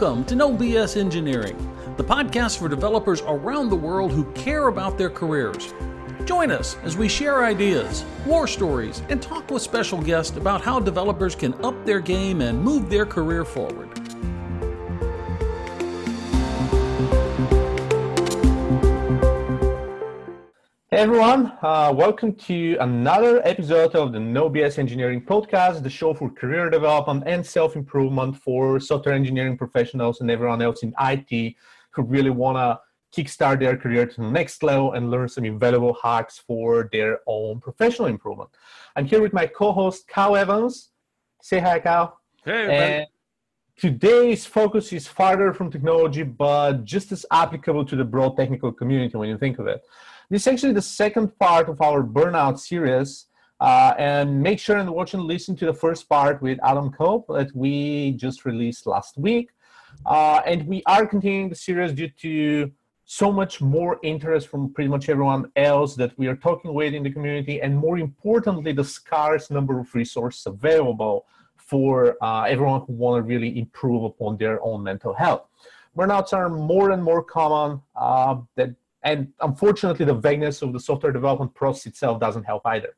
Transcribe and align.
Welcome 0.00 0.24
to 0.24 0.34
No 0.34 0.50
BS 0.56 0.96
Engineering, 0.96 1.58
the 1.98 2.02
podcast 2.02 2.58
for 2.58 2.70
developers 2.70 3.20
around 3.26 3.68
the 3.68 3.76
world 3.76 4.12
who 4.12 4.24
care 4.32 4.68
about 4.68 4.96
their 4.96 5.10
careers. 5.10 5.74
Join 6.24 6.50
us 6.50 6.78
as 6.84 6.96
we 6.96 7.06
share 7.06 7.44
ideas, 7.44 8.02
war 8.24 8.46
stories, 8.46 9.02
and 9.10 9.20
talk 9.20 9.50
with 9.50 9.60
special 9.60 10.00
guests 10.00 10.38
about 10.38 10.62
how 10.62 10.80
developers 10.80 11.34
can 11.34 11.52
up 11.62 11.84
their 11.84 12.00
game 12.00 12.40
and 12.40 12.58
move 12.62 12.88
their 12.88 13.04
career 13.04 13.44
forward. 13.44 13.99
Everyone, 21.00 21.50
uh, 21.62 21.90
welcome 21.96 22.34
to 22.34 22.76
another 22.80 23.40
episode 23.48 23.94
of 23.94 24.12
the 24.12 24.20
No 24.20 24.50
BS 24.50 24.78
Engineering 24.78 25.22
Podcast, 25.22 25.82
the 25.82 25.88
show 25.88 26.12
for 26.12 26.28
career 26.28 26.68
development 26.68 27.24
and 27.26 27.44
self 27.44 27.74
improvement 27.74 28.36
for 28.36 28.78
software 28.78 29.14
engineering 29.14 29.56
professionals 29.56 30.20
and 30.20 30.30
everyone 30.30 30.60
else 30.60 30.82
in 30.82 30.92
IT 31.00 31.54
who 31.92 32.02
really 32.02 32.28
want 32.28 32.58
to 32.58 32.78
kickstart 33.16 33.60
their 33.60 33.78
career 33.78 34.04
to 34.04 34.20
the 34.20 34.30
next 34.30 34.62
level 34.62 34.92
and 34.92 35.10
learn 35.10 35.26
some 35.26 35.46
invaluable 35.46 35.96
hacks 36.02 36.36
for 36.36 36.90
their 36.92 37.20
own 37.26 37.60
professional 37.60 38.06
improvement. 38.06 38.50
I'm 38.94 39.06
here 39.06 39.22
with 39.22 39.32
my 39.32 39.46
co 39.46 39.72
host, 39.72 40.06
Cal 40.06 40.36
Evans. 40.36 40.90
Say 41.40 41.60
hi, 41.60 41.78
Cal. 41.78 42.20
Hey. 42.44 43.06
Today's 43.78 44.44
focus 44.44 44.92
is 44.92 45.08
farther 45.08 45.54
from 45.54 45.70
technology, 45.70 46.24
but 46.24 46.84
just 46.84 47.10
as 47.10 47.24
applicable 47.32 47.86
to 47.86 47.96
the 47.96 48.04
broad 48.04 48.36
technical 48.36 48.70
community 48.70 49.16
when 49.16 49.30
you 49.30 49.38
think 49.38 49.58
of 49.58 49.66
it. 49.66 49.80
This 50.30 50.42
is 50.42 50.46
actually 50.46 50.74
the 50.74 50.82
second 50.82 51.36
part 51.40 51.68
of 51.68 51.80
our 51.82 52.04
burnout 52.04 52.60
series. 52.60 53.26
Uh, 53.60 53.92
and 53.98 54.40
make 54.40 54.58
sure 54.58 54.78
and 54.78 54.88
watch 54.88 55.12
and 55.12 55.24
listen 55.24 55.54
to 55.54 55.66
the 55.66 55.74
first 55.74 56.08
part 56.08 56.40
with 56.40 56.58
Adam 56.62 56.90
Culp 56.90 57.26
that 57.28 57.54
we 57.54 58.12
just 58.12 58.46
released 58.46 58.86
last 58.86 59.18
week. 59.18 59.50
Uh, 60.06 60.40
and 60.46 60.66
we 60.66 60.82
are 60.86 61.04
continuing 61.04 61.50
the 61.50 61.54
series 61.54 61.92
due 61.92 62.08
to 62.08 62.70
so 63.04 63.30
much 63.30 63.60
more 63.60 63.98
interest 64.02 64.48
from 64.48 64.72
pretty 64.72 64.88
much 64.88 65.10
everyone 65.10 65.50
else 65.56 65.94
that 65.96 66.16
we 66.16 66.26
are 66.26 66.36
talking 66.36 66.72
with 66.72 66.94
in 66.94 67.02
the 67.02 67.10
community, 67.10 67.60
and 67.60 67.76
more 67.76 67.98
importantly, 67.98 68.72
the 68.72 68.84
scarce 68.84 69.50
number 69.50 69.78
of 69.78 69.94
resources 69.94 70.46
available 70.46 71.26
for 71.56 72.16
uh, 72.22 72.44
everyone 72.44 72.82
who 72.86 72.92
want 72.94 73.22
to 73.22 73.28
really 73.28 73.58
improve 73.58 74.04
upon 74.04 74.38
their 74.38 74.62
own 74.62 74.82
mental 74.82 75.12
health. 75.12 75.44
Burnouts 75.98 76.32
are 76.32 76.48
more 76.48 76.92
and 76.92 77.02
more 77.02 77.22
common. 77.22 77.82
Uh, 77.94 78.36
that 78.54 78.70
and 79.02 79.28
unfortunately, 79.40 80.04
the 80.04 80.14
vagueness 80.14 80.62
of 80.62 80.72
the 80.72 80.80
software 80.80 81.12
development 81.12 81.54
process 81.54 81.86
itself 81.86 82.20
doesn't 82.20 82.44
help 82.44 82.62
either. 82.66 82.94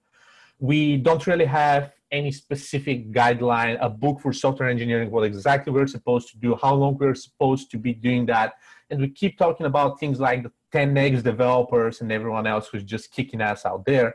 We 0.59 0.97
don't 0.97 1.27
really 1.27 1.45
have 1.45 1.93
any 2.11 2.31
specific 2.31 3.13
guideline, 3.13 3.79
a 3.81 3.89
book 3.89 4.21
for 4.21 4.33
software 4.33 4.69
engineering, 4.69 5.11
what 5.11 5.25
exactly 5.25 5.73
we're 5.73 5.87
supposed 5.87 6.29
to 6.31 6.39
do, 6.39 6.57
how 6.61 6.75
long 6.75 6.99
we're 6.99 7.15
supposed 7.15 7.71
to 7.71 7.79
be 7.79 7.95
doing 7.95 8.27
that. 8.27 8.55
And 8.91 9.01
we 9.01 9.09
keep 9.09 9.39
talking 9.39 9.67
about 9.67 9.99
things 9.99 10.21
like 10.21 10.43
the 10.43 10.53
10x 10.75 11.23
developers 11.23 12.01
and 12.01 12.13
everyone 12.13 12.47
else 12.47 12.69
who's 12.69 12.85
just 12.85 13.13
kicking 13.13 13.41
ass 13.41 13.65
out 13.65 13.87
there, 13.87 14.15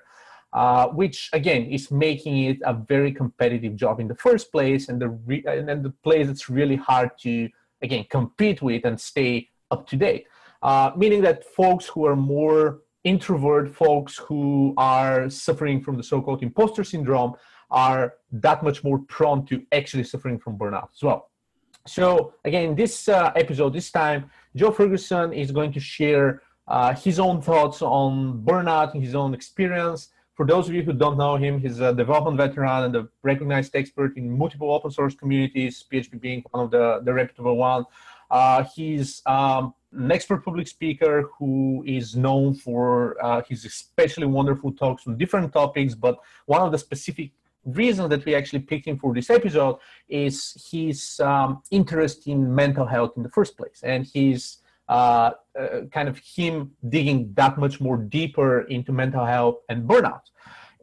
uh, 0.54 0.88
which 0.90 1.30
again 1.34 1.66
is 1.66 1.90
making 1.90 2.44
it 2.44 2.58
a 2.66 2.74
very 2.74 3.12
competitive 3.12 3.76
job 3.76 4.00
in 4.00 4.08
the 4.08 4.16
first 4.16 4.52
place, 4.52 4.90
and 4.90 5.02
the 5.02 5.10
re- 5.10 5.44
and 5.48 5.84
the 5.84 5.94
place 6.04 6.28
that's 6.28 6.50
really 6.50 6.76
hard 6.76 7.12
to 7.22 7.50
again 7.82 8.06
compete 8.10 8.62
with 8.62 8.86
and 8.86 9.00
stay 9.00 9.50
up 9.72 9.88
to 9.88 9.96
date 9.96 10.28
uh, 10.62 10.92
meaning 10.96 11.22
that 11.22 11.44
folks 11.44 11.86
who 11.86 12.06
are 12.06 12.16
more 12.16 12.82
introvert, 13.04 13.74
folks 13.74 14.18
who 14.18 14.74
are 14.78 15.30
suffering 15.30 15.82
from 15.82 15.98
the 15.98 16.04
so-called 16.04 16.44
imposter 16.44 16.84
syndrome, 16.84 17.34
are 17.70 18.16
that 18.32 18.64
much 18.64 18.84
more 18.84 19.00
prone 19.00 19.46
to 19.46 19.62
actually 19.72 20.04
suffering 20.04 20.40
from 20.40 20.58
burnout 20.58 20.90
as 20.96 21.04
well. 21.04 21.30
So 21.86 22.34
again, 22.44 22.76
this 22.76 23.08
uh, 23.08 23.32
episode, 23.36 23.74
this 23.74 23.92
time, 23.92 24.30
Joe 24.56 24.72
Ferguson 24.72 25.34
is 25.34 25.52
going 25.52 25.72
to 25.74 25.80
share 25.80 26.42
uh, 26.68 26.94
his 26.94 27.20
own 27.20 27.42
thoughts 27.42 27.82
on 27.82 28.42
burnout 28.44 28.94
and 28.94 29.02
his 29.02 29.16
own 29.16 29.34
experience. 29.34 30.10
For 30.36 30.46
those 30.46 30.68
of 30.68 30.76
you 30.76 30.84
who 30.84 30.94
don't 30.94 31.18
know 31.18 31.36
him, 31.36 31.60
he's 31.60 31.80
a 31.80 31.94
development 31.94 32.38
veteran 32.38 32.84
and 32.84 32.96
a 32.96 33.08
recognized 33.24 33.76
expert 33.76 34.18
in 34.18 34.38
multiple 34.38 34.72
open 34.72 34.92
source 34.92 35.16
communities, 35.16 35.84
PHP 35.92 36.20
being 36.22 36.44
one 36.52 36.66
of 36.66 36.72
the, 36.72 37.02
the 37.04 37.14
reputable 37.14 37.56
ones. 37.56 37.86
Uh, 38.30 38.64
he's 38.76 39.22
um, 39.26 39.74
an 39.98 40.12
expert 40.12 40.46
public 40.46 40.68
speaker 40.68 41.30
who 41.38 41.84
is 41.86 42.16
known 42.16 42.54
for 42.54 43.18
uh, 43.24 43.42
his 43.48 43.66
especially 43.66 44.26
wonderful 44.26 44.72
talks 44.72 45.08
on 45.08 45.18
different 45.18 45.52
topics, 45.52 45.96
but 45.96 46.18
one 46.46 46.62
of 46.62 46.72
the 46.72 46.78
specific 46.78 47.32
reasons 47.66 48.10
that 48.10 48.24
we 48.26 48.34
actually 48.36 48.60
picked 48.60 48.88
him 48.88 48.98
for 48.98 49.14
this 49.14 49.30
episode 49.30 49.78
is 50.08 50.70
his 50.72 51.20
um, 51.20 51.62
interest 51.72 52.28
in 52.28 52.54
mental 52.54 52.86
health 52.86 53.12
in 53.18 53.24
the 53.24 53.30
first 53.30 53.58
place. 53.58 53.82
And 53.84 54.08
his 54.08 54.58
uh, 54.88 55.32
uh, 55.60 55.82
kind 55.92 56.08
of 56.08 56.18
him 56.20 56.72
digging 56.88 57.34
that 57.34 57.58
much 57.58 57.82
more 57.82 57.98
deeper 57.98 58.62
into 58.62 58.94
mental 58.94 59.26
health 59.26 59.58
and 59.68 59.88
burnout. 59.88 60.22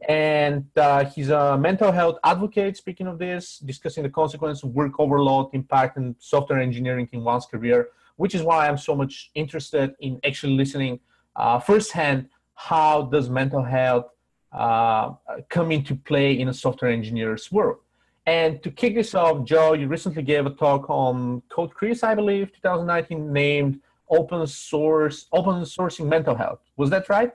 And 0.07 0.65
uh, 0.77 1.05
he's 1.05 1.29
a 1.29 1.57
mental 1.57 1.91
health 1.91 2.19
advocate 2.23 2.77
speaking 2.77 3.07
of 3.07 3.17
this 3.17 3.57
discussing 3.57 4.03
the 4.03 4.09
consequences 4.09 4.63
of 4.63 4.69
work 4.71 4.99
overload 4.99 5.49
impact 5.53 5.97
and 5.97 6.15
software 6.19 6.59
engineering 6.59 7.09
in 7.13 7.23
one's 7.23 7.47
career 7.47 7.89
which 8.17 8.35
is 8.35 8.41
why 8.41 8.67
i'm 8.67 8.77
so 8.77 8.95
much 8.95 9.31
interested 9.35 9.95
in 9.99 10.19
actually 10.23 10.53
listening 10.53 10.99
uh, 11.35 11.59
firsthand 11.59 12.27
how 12.53 13.03
does 13.03 13.29
mental 13.29 13.63
health 13.63 14.07
uh, 14.51 15.11
come 15.49 15.71
into 15.71 15.95
play 15.95 16.39
in 16.39 16.47
a 16.47 16.53
software 16.53 16.89
engineer's 16.89 17.51
world. 17.51 17.79
And 18.25 18.63
to 18.63 18.71
kick 18.71 18.95
this 18.95 19.13
off 19.13 19.45
joe 19.45 19.73
you 19.73 19.87
recently 19.87 20.23
gave 20.23 20.45
a 20.45 20.51
talk 20.51 20.89
on 20.89 21.41
CodeChris 21.49 22.03
i 22.03 22.15
believe 22.15 22.53
2019 22.53 23.31
named 23.31 23.79
open 24.09 24.45
source 24.47 25.27
open 25.31 25.61
sourcing 25.61 26.07
mental 26.07 26.35
health. 26.35 26.59
Was 26.77 26.89
that 26.89 27.09
right? 27.09 27.31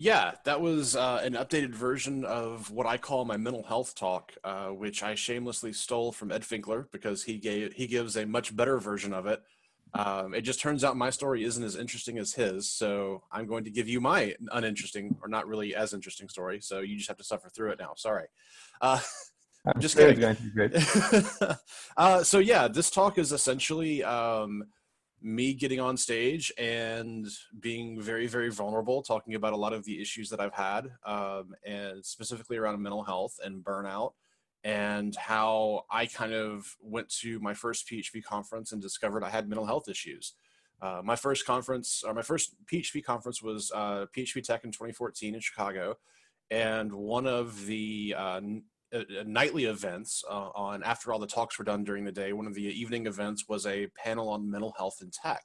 Yeah, 0.00 0.32
that 0.44 0.60
was 0.60 0.96
uh, 0.96 1.20
an 1.22 1.34
updated 1.34 1.70
version 1.70 2.24
of 2.24 2.70
what 2.72 2.84
I 2.84 2.96
call 2.96 3.24
my 3.24 3.36
mental 3.36 3.62
health 3.62 3.94
talk, 3.94 4.32
uh, 4.42 4.68
which 4.68 5.04
I 5.04 5.14
shamelessly 5.14 5.72
stole 5.72 6.10
from 6.10 6.32
Ed 6.32 6.42
Finkler 6.42 6.90
because 6.90 7.22
he 7.22 7.38
gave 7.38 7.74
he 7.74 7.86
gives 7.86 8.16
a 8.16 8.26
much 8.26 8.56
better 8.56 8.78
version 8.78 9.12
of 9.12 9.26
it. 9.26 9.42
Um, 9.94 10.34
it 10.34 10.40
just 10.40 10.60
turns 10.60 10.82
out 10.82 10.96
my 10.96 11.10
story 11.10 11.44
isn't 11.44 11.62
as 11.62 11.76
interesting 11.76 12.18
as 12.18 12.34
his, 12.34 12.68
so 12.68 13.22
I'm 13.30 13.46
going 13.46 13.64
to 13.64 13.70
give 13.70 13.88
you 13.88 14.00
my 14.00 14.34
uninteresting 14.50 15.16
or 15.22 15.28
not 15.28 15.46
really 15.46 15.74
as 15.74 15.92
interesting 15.92 16.28
story. 16.28 16.60
So 16.60 16.80
you 16.80 16.96
just 16.96 17.08
have 17.08 17.18
to 17.18 17.24
suffer 17.24 17.48
through 17.48 17.70
it 17.72 17.78
now. 17.78 17.92
Sorry. 17.96 18.26
Uh, 18.80 19.00
I'm 19.66 19.80
just 19.80 19.96
kidding. 19.96 20.36
uh, 21.96 22.22
so 22.22 22.38
yeah, 22.38 22.68
this 22.68 22.90
talk 22.90 23.18
is 23.18 23.32
essentially. 23.32 24.02
Um, 24.04 24.64
me 25.22 25.54
getting 25.54 25.80
on 25.80 25.96
stage 25.96 26.52
and 26.58 27.26
being 27.58 27.98
very 27.98 28.26
very 28.26 28.50
vulnerable 28.50 29.02
talking 29.02 29.34
about 29.34 29.54
a 29.54 29.56
lot 29.56 29.72
of 29.72 29.82
the 29.86 29.98
issues 29.98 30.28
that 30.28 30.38
i've 30.38 30.52
had 30.52 30.90
um, 31.06 31.54
and 31.64 32.04
specifically 32.04 32.58
around 32.58 32.80
mental 32.82 33.02
health 33.02 33.34
and 33.42 33.64
burnout 33.64 34.12
and 34.64 35.14
how 35.16 35.84
i 35.90 36.06
kind 36.06 36.32
of 36.32 36.76
went 36.80 37.08
to 37.08 37.38
my 37.40 37.54
first 37.54 37.88
php 37.88 38.22
conference 38.24 38.72
and 38.72 38.82
discovered 38.82 39.22
i 39.22 39.30
had 39.30 39.48
mental 39.48 39.66
health 39.66 39.88
issues 39.88 40.34
uh, 40.82 41.00
my 41.04 41.16
first 41.16 41.46
conference 41.46 42.02
or 42.06 42.12
my 42.12 42.22
first 42.22 42.54
php 42.66 43.04
conference 43.04 43.42
was 43.42 43.70
uh, 43.74 44.06
php 44.16 44.42
tek 44.42 44.64
in 44.64 44.72
2014 44.72 45.34
in 45.34 45.40
chicago 45.40 45.96
and 46.50 46.92
one 46.92 47.26
of 47.26 47.66
the 47.66 48.14
uh, 48.16 48.40
uh, 48.94 48.98
uh, 48.98 49.24
nightly 49.26 49.64
events 49.64 50.22
uh, 50.28 50.50
on 50.54 50.82
after 50.82 51.12
all 51.12 51.18
the 51.18 51.26
talks 51.26 51.58
were 51.58 51.64
done 51.64 51.84
during 51.84 52.04
the 52.04 52.12
day. 52.12 52.32
One 52.32 52.46
of 52.46 52.54
the 52.54 52.62
evening 52.62 53.06
events 53.06 53.48
was 53.48 53.66
a 53.66 53.88
panel 53.96 54.28
on 54.28 54.50
mental 54.50 54.74
health 54.76 54.98
and 55.00 55.12
tech. 55.12 55.42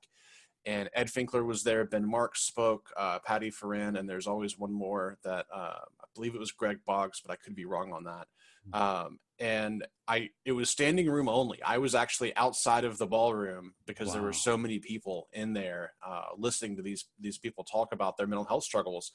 And 0.65 0.89
Ed 0.93 1.07
Finkler 1.07 1.45
was 1.45 1.63
there, 1.63 1.85
Ben 1.85 2.07
Marks 2.07 2.41
spoke, 2.41 2.91
Patty 3.25 3.49
Ferrin, 3.49 3.95
and 3.97 4.07
there's 4.07 4.27
always 4.27 4.59
one 4.59 4.73
more 4.73 5.17
that 5.23 5.45
I 5.51 5.79
believe 6.13 6.35
it 6.35 6.39
was 6.39 6.51
Greg 6.51 6.79
Baugues, 6.85 7.21
but 7.25 7.31
I 7.31 7.37
could 7.37 7.55
be 7.55 7.65
wrong 7.65 7.93
on 7.93 8.03
that. 8.03 8.27
Um, 8.73 9.19
and 9.39 9.85
I, 10.07 10.29
it 10.43 10.51
was 10.51 10.69
standing 10.69 11.09
room 11.09 11.29
only. 11.29 11.61
I 11.63 11.77
was 11.77 11.95
actually 11.95 12.35
outside 12.35 12.83
of 12.83 12.97
the 12.97 13.07
ballroom 13.07 13.73
because 13.87 14.09
wow. 14.09 14.13
there 14.15 14.23
were 14.23 14.33
so 14.33 14.57
many 14.57 14.79
people 14.79 15.29
in 15.31 15.53
there 15.53 15.93
uh, 16.05 16.25
listening 16.37 16.75
to 16.75 16.81
these 16.81 17.05
these 17.19 17.37
people 17.37 17.63
talk 17.63 17.93
about 17.93 18.17
their 18.17 18.27
mental 18.27 18.45
health 18.45 18.63
struggles 18.63 19.13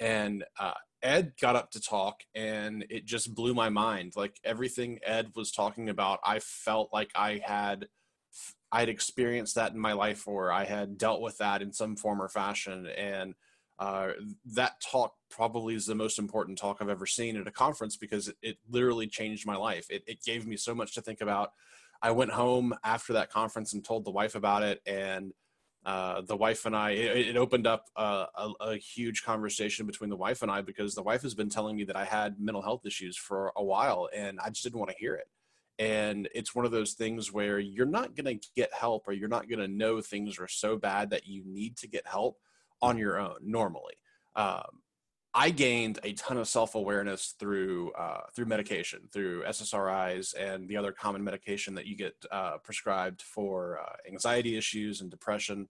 and 0.00 0.44
uh, 0.58 0.72
Ed 1.02 1.34
got 1.40 1.56
up 1.56 1.70
to 1.72 1.80
talk, 1.80 2.22
and 2.34 2.84
it 2.88 3.04
just 3.04 3.34
blew 3.34 3.54
my 3.54 3.68
mind. 3.68 4.14
Like 4.16 4.40
everything 4.42 4.98
Ed 5.04 5.28
was 5.36 5.52
talking 5.52 5.88
about, 5.88 6.18
I 6.24 6.40
felt 6.40 6.90
like 6.92 7.10
I 7.14 7.40
had 7.44 7.86
I'd 8.72 8.88
experienced 8.88 9.56
that 9.56 9.72
in 9.72 9.78
my 9.78 9.92
life, 9.92 10.26
or 10.26 10.50
I 10.50 10.64
had 10.64 10.96
dealt 10.96 11.20
with 11.20 11.38
that 11.38 11.60
in 11.60 11.72
some 11.72 11.96
form 11.96 12.20
or 12.20 12.28
fashion, 12.28 12.86
and 12.86 13.34
uh, 13.80 14.10
that 14.44 14.78
talk 14.82 15.14
probably 15.30 15.74
is 15.74 15.86
the 15.86 15.94
most 15.94 16.18
important 16.18 16.58
talk 16.58 16.76
I've 16.80 16.90
ever 16.90 17.06
seen 17.06 17.38
at 17.38 17.48
a 17.48 17.50
conference 17.50 17.96
because 17.96 18.28
it, 18.28 18.36
it 18.42 18.58
literally 18.68 19.06
changed 19.06 19.46
my 19.46 19.56
life. 19.56 19.86
It, 19.88 20.04
it 20.06 20.22
gave 20.22 20.46
me 20.46 20.58
so 20.58 20.74
much 20.74 20.94
to 20.94 21.00
think 21.00 21.22
about. 21.22 21.52
I 22.02 22.10
went 22.10 22.30
home 22.30 22.74
after 22.84 23.14
that 23.14 23.30
conference 23.30 23.72
and 23.72 23.82
told 23.82 24.04
the 24.04 24.10
wife 24.10 24.34
about 24.34 24.62
it, 24.62 24.82
and 24.86 25.32
uh, 25.86 26.20
the 26.20 26.36
wife 26.36 26.66
and 26.66 26.76
I, 26.76 26.90
it, 26.90 27.28
it 27.28 27.36
opened 27.38 27.66
up 27.66 27.86
a, 27.96 28.26
a, 28.34 28.52
a, 28.60 28.76
huge 28.76 29.24
conversation 29.24 29.86
between 29.86 30.10
the 30.10 30.16
wife 30.16 30.42
and 30.42 30.50
I 30.50 30.60
because 30.60 30.94
the 30.94 31.02
wife 31.02 31.22
has 31.22 31.34
been 31.34 31.48
telling 31.48 31.74
me 31.74 31.84
that 31.84 31.96
I 31.96 32.04
had 32.04 32.38
mental 32.38 32.60
health 32.60 32.84
issues 32.84 33.16
for 33.16 33.50
a 33.56 33.64
while 33.64 34.10
and 34.14 34.38
I 34.40 34.50
just 34.50 34.62
didn't 34.62 34.78
want 34.78 34.90
to 34.90 34.96
hear 34.98 35.14
it. 35.14 35.28
and 35.78 36.28
it's 36.34 36.54
one 36.54 36.66
of 36.66 36.70
those 36.70 36.92
things 36.92 37.32
where 37.32 37.58
you're 37.58 37.86
not 37.86 38.14
going 38.14 38.38
to 38.38 38.48
get 38.54 38.74
help 38.74 39.08
or 39.08 39.12
you're 39.14 39.26
not 39.26 39.48
going 39.48 39.58
to 39.58 39.68
know 39.68 40.02
things 40.02 40.38
are 40.38 40.48
so 40.48 40.76
bad 40.76 41.08
that 41.10 41.26
you 41.26 41.42
need 41.46 41.78
to 41.78 41.88
get 41.88 42.06
help 42.06 42.36
on 42.82 42.98
your 42.98 43.18
own 43.18 43.36
normally. 43.42 43.94
Um, 44.36 44.80
I 45.32 45.50
gained 45.50 46.00
a 46.02 46.12
ton 46.14 46.38
of 46.38 46.48
self 46.48 46.74
awareness 46.74 47.34
through 47.38 47.92
uh, 47.92 48.22
through 48.34 48.46
medication, 48.46 49.08
through 49.12 49.44
SSRIs 49.44 50.34
and 50.36 50.68
the 50.68 50.76
other 50.76 50.92
common 50.92 51.22
medication 51.22 51.74
that 51.74 51.86
you 51.86 51.96
get 51.96 52.14
uh, 52.32 52.58
prescribed 52.64 53.22
for 53.22 53.78
uh, 53.80 53.92
anxiety 54.08 54.56
issues 54.56 55.00
and 55.00 55.10
depression, 55.10 55.68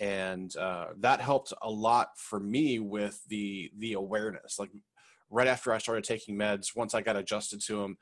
and 0.00 0.56
uh, 0.56 0.86
that 1.00 1.20
helped 1.20 1.52
a 1.60 1.70
lot 1.70 2.08
for 2.16 2.40
me 2.40 2.78
with 2.78 3.20
the 3.28 3.70
the 3.78 3.92
awareness. 3.92 4.58
Like 4.58 4.70
right 5.30 5.48
after 5.48 5.72
I 5.72 5.78
started 5.78 6.04
taking 6.04 6.38
meds, 6.38 6.74
once 6.74 6.94
I 6.94 7.02
got 7.02 7.16
adjusted 7.16 7.60
to 7.66 7.82
them, 7.82 7.98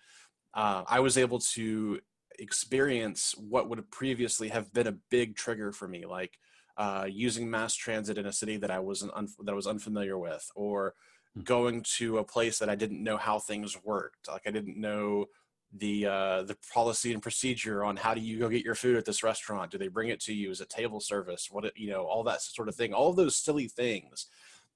uh, 0.55 0.85
I 0.87 1.01
was 1.01 1.19
able 1.19 1.41
to 1.55 1.99
experience 2.39 3.35
what 3.37 3.69
would 3.69 3.91
previously 3.91 4.49
have 4.49 4.73
been 4.73 4.87
a 4.87 4.99
big 5.11 5.35
trigger 5.35 5.73
for 5.73 5.89
me, 5.89 6.07
like 6.07 6.39
uh, 6.77 7.07
using 7.11 7.51
mass 7.51 7.75
transit 7.75 8.19
in 8.19 8.27
a 8.27 8.33
city 8.33 8.57
that 8.57 8.71
I 8.71 8.79
wasn't 8.79 9.13
un- 9.15 9.29
that 9.45 9.53
I 9.53 9.55
was 9.55 9.67
unfamiliar 9.67 10.19
with, 10.19 10.51
or 10.55 10.95
hmm. 11.35 11.43
going 11.43 11.85
to 11.99 12.19
a 12.19 12.25
place 12.25 12.59
that 12.59 12.71
I 12.71 12.75
didn't 12.75 13.03
know 13.03 13.17
how 13.17 13.39
things 13.39 13.77
worked. 13.85 14.29
Like 14.29 14.43
I 14.47 14.51
didn't 14.51 14.81
know 14.81 15.27
the 15.75 16.07
uh, 16.07 16.43
the 16.43 16.57
policy 16.73 17.13
and 17.13 17.23
procedure 17.23 17.85
on 17.85 17.97
how 17.97 18.15
do 18.15 18.21
you 18.21 18.39
go 18.39 18.49
get 18.49 18.65
your 18.65 18.75
food 18.75 18.97
at 18.97 19.05
this 19.05 19.23
restaurant? 19.23 19.71
Do 19.71 19.79
they 19.79 19.89
bring 19.89 20.11
it 20.11 20.21
to 20.23 20.35
you? 20.35 20.51
Is 20.51 20.61
it 20.61 20.69
table 20.69 21.01
service? 21.01 21.49
What 21.51 21.65
it, 21.65 21.73
you 21.77 21.91
know, 21.91 22.05
all 22.05 22.25
that 22.25 22.43
sort 22.43 22.69
of 22.69 22.75
thing. 22.75 22.93
All 22.93 23.13
those 23.13 23.37
silly 23.37 23.69
things, 23.69 24.27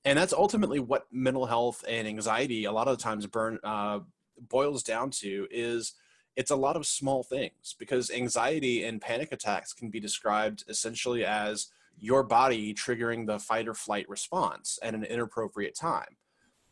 and 0.05 0.19
that's 0.19 0.33
ultimately 0.33 0.81
what 0.81 1.07
mental 1.13 1.47
health 1.47 1.85
and 1.89 2.09
anxiety 2.09 2.65
a 2.65 2.73
lot 2.73 2.89
of 2.89 2.97
the 2.97 3.03
times 3.03 3.27
burn 3.27 3.59
uh, 3.63 4.01
boils 4.49 4.83
down 4.83 5.11
to 5.11 5.47
is 5.51 5.95
it's 6.37 6.51
a 6.51 6.57
lot 6.57 6.77
of 6.77 6.87
small 6.87 7.23
things 7.23 7.75
because 7.79 8.11
anxiety 8.11 8.85
and 8.85 9.01
panic 9.01 9.33
attacks 9.33 9.73
can 9.73 9.89
be 9.89 9.99
described 9.99 10.65
essentially 10.69 11.25
as 11.25 11.69
your 11.99 12.23
body 12.23 12.75
triggering 12.75 13.27
the 13.27 13.39
fight 13.39 13.69
or 13.69 13.75
flight 13.75 14.09
response 14.09 14.79
at 14.83 14.95
an 14.95 15.05
inappropriate 15.05 15.75
time. 15.75 16.17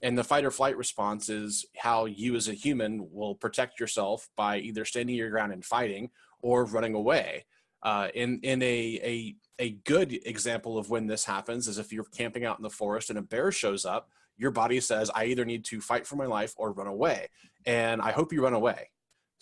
And 0.02 0.18
the 0.18 0.24
fight 0.24 0.44
or 0.44 0.50
flight 0.50 0.76
response 0.76 1.28
is 1.28 1.64
how 1.76 2.04
you 2.04 2.36
as 2.36 2.48
a 2.48 2.54
human 2.54 3.08
will 3.10 3.34
protect 3.34 3.80
yourself 3.80 4.28
by 4.36 4.58
either 4.58 4.84
standing 4.84 5.16
your 5.16 5.30
ground 5.30 5.52
and 5.52 5.64
fighting 5.64 6.10
or 6.42 6.64
running 6.64 6.94
away. 6.94 7.46
Uh, 7.82 8.08
in 8.14 8.40
in 8.42 8.62
a, 8.62 9.00
a 9.02 9.36
a 9.58 9.70
good 9.84 10.18
example 10.26 10.76
of 10.76 10.90
when 10.90 11.06
this 11.06 11.24
happens 11.24 11.68
is 11.68 11.78
if 11.78 11.92
you're 11.92 12.04
camping 12.04 12.44
out 12.44 12.58
in 12.58 12.62
the 12.62 12.70
forest 12.70 13.08
and 13.08 13.18
a 13.18 13.22
bear 13.22 13.52
shows 13.52 13.84
up, 13.84 14.10
your 14.36 14.50
body 14.50 14.80
says, 14.80 15.10
"I 15.14 15.26
either 15.26 15.44
need 15.44 15.64
to 15.66 15.80
fight 15.80 16.06
for 16.06 16.16
my 16.16 16.26
life 16.26 16.54
or 16.56 16.72
run 16.72 16.86
away," 16.86 17.28
and 17.64 18.02
I 18.02 18.12
hope 18.12 18.32
you 18.32 18.42
run 18.42 18.54
away 18.54 18.90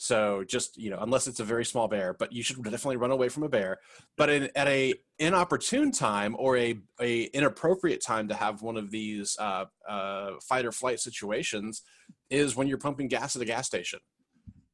so 0.03 0.43
just 0.43 0.77
you 0.77 0.91
know, 0.91 0.99
unless 1.01 1.29
it's 1.29 1.39
a 1.39 1.45
very 1.45 1.65
small 1.65 1.87
bear, 1.87 2.13
but 2.13 2.33
you 2.33 2.43
should 2.43 2.61
definitely 2.65 2.97
run 2.97 3.13
away 3.13 3.29
from 3.29 3.45
a 3.45 3.49
bear. 3.49 3.79
But 4.17 4.31
in, 4.31 4.51
at 4.57 4.67
a 4.67 4.95
inopportune 5.21 5.93
time 5.93 6.35
or 6.41 6.57
a, 6.57 6.77
a 7.01 7.23
inappropriate 7.27 8.03
time 8.05 8.27
to 8.27 8.35
have 8.35 8.63
one 8.63 8.77
of 8.77 8.91
these 8.91 9.37
uh, 9.39 9.67
uh, 9.89 10.31
fight 10.43 10.67
or 10.67 10.73
flight 10.73 10.99
situations 10.99 11.83
is 12.31 12.57
when 12.57 12.67
you're 12.67 12.79
pumping 12.79 13.07
gas 13.07 13.37
at 13.37 13.43
a 13.43 13.45
gas 13.45 13.69
station. 13.69 14.01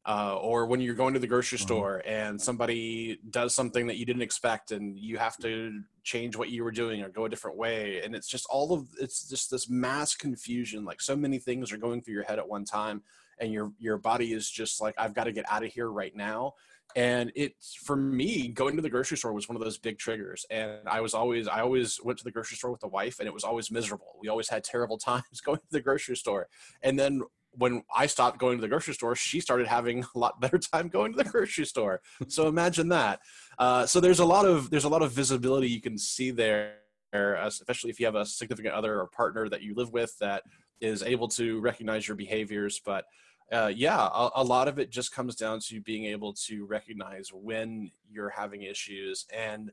Uh, 0.06 0.38
or 0.40 0.64
when 0.64 0.80
you're 0.80 0.94
going 0.94 1.12
to 1.12 1.20
the 1.20 1.26
grocery 1.26 1.58
mm-hmm. 1.58 1.66
store 1.66 2.02
and 2.06 2.40
somebody 2.40 3.18
does 3.28 3.54
something 3.54 3.86
that 3.88 3.98
you 3.98 4.06
didn't 4.06 4.22
expect 4.22 4.70
and 4.70 4.98
you 4.98 5.18
have 5.18 5.36
to 5.36 5.82
change 6.02 6.34
what 6.34 6.48
you 6.48 6.64
were 6.64 6.70
doing 6.70 7.02
or 7.02 7.10
go 7.10 7.26
a 7.26 7.28
different 7.28 7.58
way 7.58 8.00
and 8.02 8.14
it's 8.14 8.28
just 8.28 8.46
all 8.48 8.72
of 8.72 8.86
it's 8.98 9.28
just 9.28 9.50
this 9.50 9.68
mass 9.68 10.14
confusion 10.14 10.82
like 10.82 11.02
so 11.02 11.14
many 11.14 11.38
things 11.38 11.70
are 11.70 11.76
going 11.76 12.00
through 12.00 12.14
your 12.14 12.22
head 12.22 12.38
at 12.38 12.48
one 12.48 12.64
time 12.64 13.02
and 13.40 13.52
your 13.52 13.72
your 13.78 13.98
body 13.98 14.32
is 14.32 14.50
just 14.50 14.80
like 14.80 14.94
I've 14.98 15.14
got 15.14 15.24
to 15.24 15.32
get 15.32 15.44
out 15.50 15.64
of 15.64 15.72
here 15.72 15.90
right 15.90 16.14
now. 16.14 16.54
And 16.96 17.30
it's 17.36 17.74
for 17.74 17.96
me 17.96 18.48
going 18.48 18.76
to 18.76 18.82
the 18.82 18.88
grocery 18.88 19.18
store 19.18 19.32
was 19.32 19.48
one 19.48 19.56
of 19.56 19.62
those 19.62 19.78
big 19.78 19.98
triggers. 19.98 20.46
And 20.50 20.78
I 20.86 21.00
was 21.00 21.14
always 21.14 21.46
I 21.46 21.60
always 21.60 22.00
went 22.02 22.18
to 22.18 22.24
the 22.24 22.30
grocery 22.30 22.56
store 22.56 22.70
with 22.70 22.80
the 22.80 22.88
wife, 22.88 23.18
and 23.18 23.28
it 23.28 23.34
was 23.34 23.44
always 23.44 23.70
miserable. 23.70 24.16
We 24.20 24.28
always 24.28 24.48
had 24.48 24.64
terrible 24.64 24.98
times 24.98 25.40
going 25.44 25.58
to 25.58 25.70
the 25.70 25.80
grocery 25.80 26.16
store. 26.16 26.48
And 26.82 26.98
then 26.98 27.22
when 27.52 27.82
I 27.94 28.06
stopped 28.06 28.38
going 28.38 28.58
to 28.58 28.62
the 28.62 28.68
grocery 28.68 28.94
store, 28.94 29.16
she 29.16 29.40
started 29.40 29.66
having 29.66 30.04
a 30.14 30.18
lot 30.18 30.40
better 30.40 30.58
time 30.58 30.88
going 30.88 31.12
to 31.12 31.22
the 31.22 31.28
grocery 31.28 31.66
store. 31.66 32.00
So 32.28 32.48
imagine 32.48 32.88
that. 32.90 33.20
Uh, 33.58 33.86
so 33.86 34.00
there's 34.00 34.20
a 34.20 34.24
lot 34.24 34.46
of 34.46 34.70
there's 34.70 34.84
a 34.84 34.88
lot 34.88 35.02
of 35.02 35.12
visibility 35.12 35.68
you 35.68 35.80
can 35.80 35.98
see 35.98 36.30
there, 36.30 36.76
especially 37.12 37.90
if 37.90 38.00
you 38.00 38.06
have 38.06 38.14
a 38.14 38.24
significant 38.24 38.74
other 38.74 39.00
or 39.00 39.08
partner 39.08 39.48
that 39.48 39.62
you 39.62 39.74
live 39.74 39.92
with 39.92 40.16
that 40.20 40.42
is 40.80 41.02
able 41.02 41.28
to 41.28 41.60
recognize 41.60 42.06
your 42.06 42.16
behaviors. 42.16 42.80
But 42.84 43.04
uh, 43.50 43.72
yeah, 43.74 43.98
a, 43.98 44.30
a, 44.36 44.44
lot 44.44 44.68
of 44.68 44.78
it 44.78 44.90
just 44.90 45.14
comes 45.14 45.34
down 45.34 45.60
to 45.60 45.80
being 45.80 46.04
able 46.04 46.34
to 46.34 46.66
recognize 46.66 47.30
when 47.32 47.90
you're 48.10 48.28
having 48.28 48.62
issues 48.62 49.24
and 49.34 49.72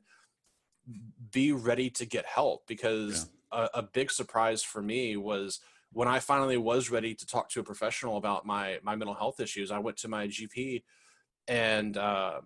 be 1.30 1.52
ready 1.52 1.90
to 1.90 2.06
get 2.06 2.24
help. 2.24 2.66
Because 2.66 3.28
yeah. 3.52 3.68
a, 3.74 3.78
a, 3.78 3.82
big 3.82 4.10
surprise 4.10 4.62
for 4.62 4.80
me 4.80 5.16
was 5.18 5.60
when 5.92 6.08
I 6.08 6.20
finally 6.20 6.56
was 6.56 6.90
ready 6.90 7.14
to 7.14 7.26
talk 7.26 7.50
to 7.50 7.60
a 7.60 7.64
professional 7.64 8.16
about 8.16 8.46
my 8.46 8.78
my 8.82 8.96
mental 8.96 9.14
health 9.14 9.40
issues. 9.40 9.70
I 9.70 9.78
went 9.78 9.98
to 9.98 10.08
my 10.08 10.26
GP, 10.26 10.82
and 11.46 11.98
uh, 11.98 12.40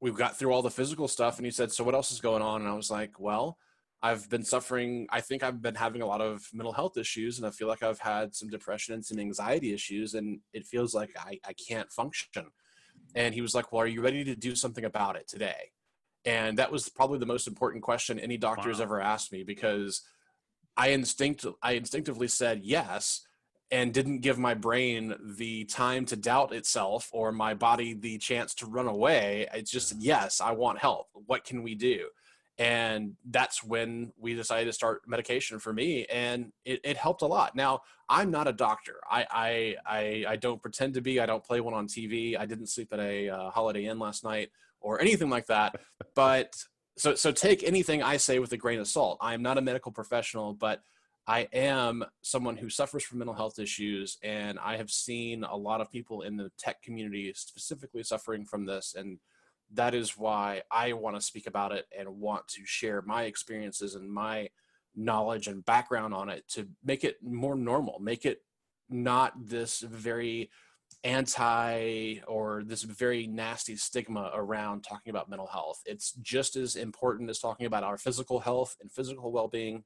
we 0.00 0.10
got 0.10 0.38
through 0.38 0.52
all 0.52 0.62
the 0.62 0.70
physical 0.70 1.08
stuff, 1.08 1.38
and 1.38 1.46
he 1.46 1.52
said, 1.52 1.72
"So 1.72 1.84
what 1.84 1.94
else 1.94 2.10
is 2.10 2.20
going 2.20 2.42
on?" 2.42 2.60
And 2.60 2.70
I 2.70 2.74
was 2.74 2.90
like, 2.90 3.18
"Well." 3.18 3.56
I've 4.02 4.30
been 4.30 4.44
suffering, 4.44 5.06
I 5.10 5.20
think 5.20 5.42
I've 5.42 5.60
been 5.60 5.74
having 5.74 6.00
a 6.00 6.06
lot 6.06 6.22
of 6.22 6.48
mental 6.54 6.72
health 6.72 6.96
issues 6.96 7.38
and 7.38 7.46
I 7.46 7.50
feel 7.50 7.68
like 7.68 7.82
I've 7.82 7.98
had 7.98 8.34
some 8.34 8.48
depression 8.48 8.94
and 8.94 9.04
some 9.04 9.18
anxiety 9.18 9.74
issues 9.74 10.14
and 10.14 10.40
it 10.54 10.66
feels 10.66 10.94
like 10.94 11.10
I, 11.18 11.38
I 11.46 11.52
can't 11.52 11.92
function. 11.92 12.46
And 13.14 13.34
he 13.34 13.42
was 13.42 13.54
like, 13.54 13.72
Well, 13.72 13.82
are 13.82 13.86
you 13.86 14.00
ready 14.00 14.24
to 14.24 14.34
do 14.34 14.54
something 14.54 14.84
about 14.84 15.16
it 15.16 15.28
today? 15.28 15.72
And 16.24 16.58
that 16.58 16.72
was 16.72 16.88
probably 16.88 17.18
the 17.18 17.26
most 17.26 17.46
important 17.46 17.82
question 17.82 18.18
any 18.18 18.36
doctor 18.36 18.68
wow. 18.68 18.72
has 18.74 18.80
ever 18.80 19.00
asked 19.00 19.32
me 19.32 19.42
because 19.42 20.02
I 20.76 20.92
instinct 20.92 21.44
I 21.62 21.72
instinctively 21.72 22.28
said 22.28 22.60
yes 22.62 23.26
and 23.70 23.94
didn't 23.94 24.20
give 24.20 24.38
my 24.38 24.54
brain 24.54 25.14
the 25.36 25.64
time 25.64 26.04
to 26.06 26.16
doubt 26.16 26.52
itself 26.52 27.08
or 27.12 27.32
my 27.32 27.54
body 27.54 27.94
the 27.94 28.18
chance 28.18 28.54
to 28.54 28.66
run 28.66 28.86
away. 28.86 29.46
It's 29.54 29.70
just 29.70 29.94
yes, 29.98 30.40
I 30.40 30.52
want 30.52 30.78
help. 30.78 31.08
What 31.12 31.44
can 31.44 31.62
we 31.62 31.74
do? 31.74 32.06
And 32.60 33.14
that's 33.30 33.64
when 33.64 34.12
we 34.18 34.34
decided 34.34 34.66
to 34.66 34.72
start 34.72 35.00
medication 35.06 35.58
for 35.58 35.72
me 35.72 36.04
and 36.12 36.52
it, 36.66 36.78
it, 36.84 36.96
helped 36.98 37.22
a 37.22 37.26
lot. 37.26 37.56
Now 37.56 37.80
i'm 38.08 38.30
not 38.30 38.46
a 38.46 38.52
doctor. 38.52 39.00
I, 39.10 39.26
I, 39.30 39.76
I 39.86 40.24
i 40.28 40.36
don't 40.36 40.60
pretend 40.60 40.94
to 40.94 41.00
be. 41.00 41.18
I 41.18 41.26
don't 41.26 41.42
play 41.42 41.60
one 41.60 41.74
on 41.74 41.88
tv 41.88 42.38
i 42.38 42.44
didn't 42.44 42.68
sleep 42.68 42.92
at 42.92 43.00
a 43.00 43.30
uh, 43.30 43.50
holiday 43.50 43.86
inn 43.86 43.98
last 43.98 44.22
night 44.22 44.50
or 44.80 45.00
anything 45.00 45.30
like 45.30 45.46
that. 45.46 45.74
But 46.14 46.54
so 46.98 47.14
so 47.14 47.32
take 47.32 47.62
anything 47.62 48.02
i 48.02 48.18
say 48.18 48.38
with 48.38 48.52
a 48.52 48.58
grain 48.58 48.78
of 48.78 48.88
salt. 48.88 49.16
I 49.20 49.32
am 49.32 49.42
not 49.42 49.56
a 49.56 49.62
medical 49.62 49.90
professional 49.90 50.52
but 50.52 50.82
i 51.26 51.48
am 51.52 52.04
someone 52.22 52.56
who 52.56 52.68
suffers 52.68 53.04
from 53.04 53.18
mental 53.18 53.34
health 53.34 53.58
issues 53.58 54.18
and 54.22 54.58
i 54.58 54.76
have 54.76 54.90
seen 54.90 55.44
a 55.44 55.56
lot 55.56 55.80
of 55.80 55.90
people 55.90 56.22
in 56.22 56.36
the 56.36 56.50
tech 56.58 56.82
community 56.82 57.32
specifically 57.34 58.02
suffering 58.02 58.44
from 58.44 58.66
this 58.66 58.94
and 58.98 59.18
that 59.74 59.94
is 59.94 60.16
why 60.16 60.62
I 60.70 60.92
want 60.94 61.16
to 61.16 61.22
speak 61.22 61.46
about 61.46 61.72
it 61.72 61.86
and 61.96 62.20
want 62.20 62.48
to 62.48 62.62
share 62.64 63.02
my 63.02 63.24
experiences 63.24 63.94
and 63.94 64.10
my 64.10 64.48
knowledge 64.96 65.46
and 65.46 65.64
background 65.64 66.14
on 66.14 66.28
it 66.28 66.48
to 66.48 66.68
make 66.84 67.04
it 67.04 67.18
more 67.22 67.54
normal, 67.54 67.98
make 68.00 68.24
it 68.24 68.42
not 68.88 69.32
this 69.46 69.80
very 69.80 70.50
anti 71.04 72.16
or 72.26 72.62
this 72.64 72.82
very 72.82 73.26
nasty 73.26 73.76
stigma 73.76 74.30
around 74.34 74.82
talking 74.82 75.10
about 75.10 75.30
mental 75.30 75.46
health. 75.46 75.80
It's 75.86 76.12
just 76.20 76.56
as 76.56 76.76
important 76.76 77.30
as 77.30 77.38
talking 77.38 77.66
about 77.66 77.84
our 77.84 77.96
physical 77.96 78.40
health 78.40 78.76
and 78.80 78.90
physical 78.90 79.32
well-being. 79.32 79.84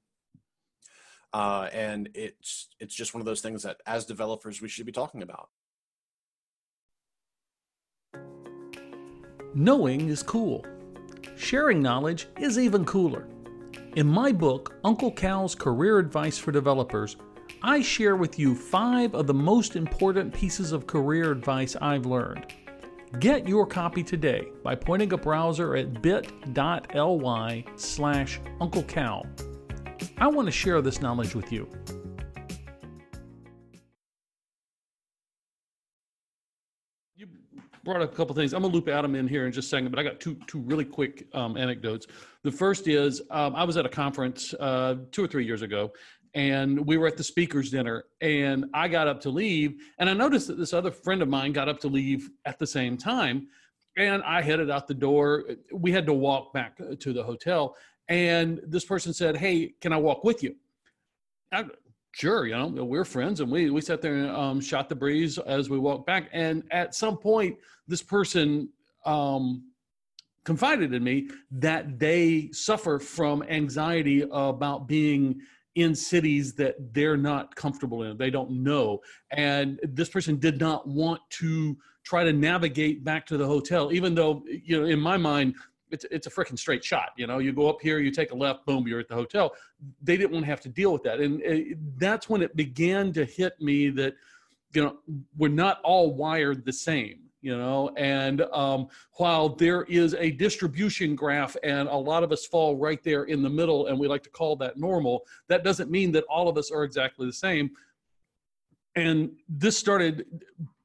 Uh, 1.32 1.68
and 1.72 2.08
it's 2.14 2.68
it's 2.78 2.94
just 2.94 3.12
one 3.12 3.20
of 3.20 3.26
those 3.26 3.40
things 3.40 3.64
that 3.64 3.78
as 3.86 4.06
developers 4.06 4.62
we 4.62 4.68
should 4.68 4.86
be 4.86 4.92
talking 4.92 5.22
about. 5.22 5.48
Knowing 9.56 10.08
is 10.08 10.20
cool. 10.20 10.64
Sharing 11.37 11.80
knowledge 11.80 12.26
is 12.40 12.58
even 12.58 12.84
cooler. 12.84 13.28
In 13.94 14.04
my 14.04 14.32
book, 14.32 14.75
Uncle 14.82 15.12
Cal's 15.12 15.54
Career 15.54 16.00
Advice 16.00 16.37
for 16.37 16.50
Developers, 16.50 17.16
I 17.62 17.80
share 17.80 18.16
with 18.16 18.37
you 18.37 18.56
five 18.56 19.14
of 19.14 19.28
the 19.28 19.34
most 19.34 19.76
important 19.76 20.34
pieces 20.34 20.73
of 20.73 20.88
career 20.88 21.30
advice 21.30 21.76
I've 21.80 22.04
learned. 22.04 22.52
Get 23.20 23.49
your 23.49 23.64
copy 23.64 24.02
today 24.02 24.49
by 24.64 24.75
pointing 24.75 25.12
a 25.12 25.16
browser 25.16 25.76
at 25.76 26.02
bit.ly 26.02 27.64
slash 27.76 28.40
Uncle 28.61 28.82
Cal. 28.82 29.25
I 30.18 30.26
want 30.26 30.46
to 30.46 30.52
share 30.52 30.82
this 30.82 31.00
knowledge 31.00 31.37
with 31.37 31.52
you. 31.52 31.68
Brought 37.84 38.02
a 38.02 38.08
couple 38.08 38.34
things. 38.34 38.52
I'm 38.52 38.62
gonna 38.62 38.74
loop 38.74 38.88
Adam 38.88 39.14
in 39.14 39.28
here 39.28 39.46
in 39.46 39.52
just 39.52 39.66
a 39.66 39.68
second, 39.70 39.90
but 39.90 39.98
I 39.98 40.02
got 40.02 40.18
two 40.18 40.36
two 40.46 40.60
really 40.60 40.84
quick 40.84 41.28
um, 41.34 41.56
anecdotes. 41.56 42.06
The 42.42 42.50
first 42.50 42.88
is 42.88 43.22
um, 43.30 43.54
I 43.54 43.64
was 43.64 43.76
at 43.76 43.86
a 43.86 43.90
conference 43.90 44.54
uh, 44.54 44.96
two 45.12 45.24
or 45.24 45.28
three 45.28 45.44
years 45.44 45.62
ago, 45.62 45.92
and 46.34 46.84
we 46.84 46.96
were 46.96 47.06
at 47.06 47.16
the 47.16 47.24
speakers 47.24 47.70
dinner 47.70 48.04
and 48.20 48.66
i 48.74 48.88
got 48.88 49.06
up 49.06 49.20
to 49.20 49.30
leave 49.30 49.80
and 49.98 50.10
i 50.10 50.12
noticed 50.12 50.48
that 50.48 50.58
this 50.58 50.72
other 50.72 50.90
friend 50.90 51.22
of 51.22 51.28
mine 51.28 51.52
got 51.52 51.68
up 51.68 51.78
to 51.78 51.88
leave 51.88 52.30
at 52.44 52.58
the 52.58 52.66
same 52.66 52.96
time 52.96 53.46
and 53.96 54.22
i 54.24 54.42
headed 54.42 54.70
out 54.70 54.86
the 54.86 54.94
door 54.94 55.44
we 55.72 55.92
had 55.92 56.04
to 56.06 56.12
walk 56.12 56.52
back 56.52 56.76
to 56.98 57.12
the 57.12 57.22
hotel 57.22 57.76
and 58.08 58.60
this 58.66 58.84
person 58.84 59.12
said 59.12 59.36
hey 59.36 59.72
can 59.80 59.92
i 59.92 59.96
walk 59.96 60.24
with 60.24 60.42
you 60.42 60.54
I, 61.52 61.64
sure 62.14 62.47
you 62.47 62.54
know 62.54 62.68
we're 62.85 63.04
friends 63.04 63.40
and 63.40 63.50
we 63.50 63.71
we 63.71 63.80
sat 63.80 64.00
there 64.00 64.14
and 64.14 64.30
um, 64.30 64.61
shot 64.61 64.88
the 64.88 64.94
breeze 64.94 65.38
as 65.38 65.68
we 65.68 65.78
walked 65.78 66.06
back. 66.06 66.28
And 66.33 66.62
at 66.71 66.94
some 66.94 67.16
point 67.16 67.56
this 67.88 68.02
person 68.02 68.68
um, 69.04 69.64
confided 70.44 70.94
in 70.94 71.02
me 71.02 71.28
that 71.50 71.99
they 71.99 72.50
suffer 72.52 72.99
from 72.99 73.42
anxiety 73.44 74.25
about 74.30 74.87
being 74.87 75.40
in 75.75 75.94
cities 75.94 76.54
that 76.54 76.76
they're 76.94 77.16
not 77.16 77.54
comfortable 77.56 78.04
in. 78.04 78.16
They 78.16 78.30
don't 78.30 78.62
know. 78.62 79.00
And 79.33 79.80
this 79.83 80.09
person 80.09 80.38
did 80.38 80.61
not 80.61 80.87
want 80.87 81.21
to 81.30 81.76
try 82.04 82.23
to 82.23 82.33
navigate 82.33 83.02
back 83.02 83.26
to 83.26 83.37
the 83.38 83.47
hotel 83.47 83.90
even 83.90 84.14
though 84.14 84.44
you 84.47 84.78
know 84.78 84.87
in 84.87 85.00
my 85.00 85.16
mind 85.16 85.54
it's 85.90 86.04
it's 86.10 86.26
a 86.26 86.30
freaking 86.30 86.58
straight 86.58 86.84
shot 86.84 87.10
you 87.16 87.26
know? 87.26 87.38
You 87.38 87.52
go 87.52 87.68
up 87.68 87.80
here 87.80 87.98
you 87.98 88.10
take 88.10 88.32
a 88.32 88.36
left 88.36 88.66
boom 88.66 88.86
you're 88.86 89.00
at 89.00 89.08
the 89.08 89.14
hotel. 89.14 89.54
They 90.02 90.16
didn't 90.16 90.32
want 90.32 90.44
to 90.44 90.50
have 90.50 90.60
to 90.62 90.68
deal 90.68 90.92
with 90.92 91.02
that. 91.04 91.20
And 91.20 91.42
uh, 91.42 91.76
that's 91.96 92.28
when 92.28 92.42
it 92.42 92.56
began 92.56 93.12
to 93.14 93.24
hit 93.24 93.60
me 93.60 93.90
that 93.90 94.14
you 94.72 94.82
know 94.82 94.98
we're 95.36 95.48
not 95.48 95.80
all 95.82 96.14
wired 96.14 96.64
the 96.64 96.72
same 96.72 97.20
you 97.44 97.54
know? 97.54 97.90
And 97.98 98.40
um, 98.54 98.88
while 99.18 99.50
there 99.50 99.82
is 99.82 100.14
a 100.14 100.30
distribution 100.30 101.14
graph 101.14 101.56
and 101.62 101.88
a 101.88 101.94
lot 101.94 102.24
of 102.24 102.32
us 102.32 102.46
fall 102.46 102.74
right 102.74 103.04
there 103.04 103.24
in 103.24 103.42
the 103.42 103.50
middle 103.50 103.88
and 103.88 104.00
we 104.00 104.08
like 104.08 104.22
to 104.22 104.30
call 104.30 104.56
that 104.56 104.78
normal 104.78 105.26
that 105.48 105.62
doesn't 105.62 105.90
mean 105.90 106.10
that 106.12 106.24
all 106.24 106.48
of 106.48 106.56
us 106.56 106.72
are 106.72 106.84
exactly 106.84 107.26
the 107.26 107.32
same. 107.32 107.70
And 108.96 109.32
this 109.46 109.76
started 109.76 110.24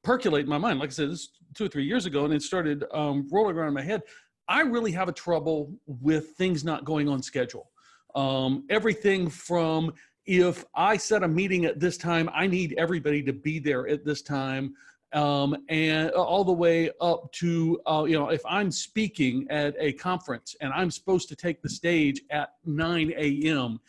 percolating 0.04 0.50
my 0.50 0.58
mind. 0.58 0.80
Like 0.80 0.90
i 0.90 0.92
said 0.92 1.12
this 1.12 1.30
two 1.56 1.66
or 1.66 1.70
three 1.70 1.86
years 1.86 2.06
ago 2.06 2.26
and 2.26 2.34
it 2.34 2.44
started 2.44 2.84
um, 2.94 3.28
rolling 3.32 3.56
around 3.56 3.70
in 3.70 3.74
my 3.74 3.82
head 3.82 4.02
i 4.50 4.62
really 4.62 4.92
have 4.92 5.08
a 5.08 5.14
trouble 5.14 5.72
with 5.86 6.32
things 6.32 6.64
not 6.64 6.84
going 6.84 7.08
on 7.08 7.22
schedule. 7.22 7.70
Um, 8.16 8.66
everything 8.70 9.30
from 9.30 9.94
if 10.26 10.66
i 10.76 10.98
set 10.98 11.24
a 11.24 11.28
meeting 11.28 11.66
at 11.66 11.80
this 11.80 11.98
time 11.98 12.30
i 12.34 12.48
need 12.48 12.76
everybody 12.78 13.24
to 13.24 13.34
be 13.34 13.60
there 13.60 13.88
at 13.88 14.04
this 14.04 14.22
time 14.22 14.74
um, 15.14 15.56
and 15.70 16.12
all 16.12 16.44
the 16.44 16.52
way 16.52 16.92
up 17.02 17.32
to 17.34 17.80
uh, 17.88 18.06
you 18.08 18.18
know 18.18 18.30
if 18.30 18.42
i'm 18.46 18.72
speaking 18.72 19.48
at 19.50 19.76
a 19.80 19.94
conference 19.94 20.56
and 20.62 20.74
i'm 20.74 20.92
supposed 20.92 21.30
to 21.30 21.36
take 21.36 21.62
the 21.62 21.70
stage 21.70 22.22
at 22.32 22.50
9 22.66 23.14
a.m 23.16 23.80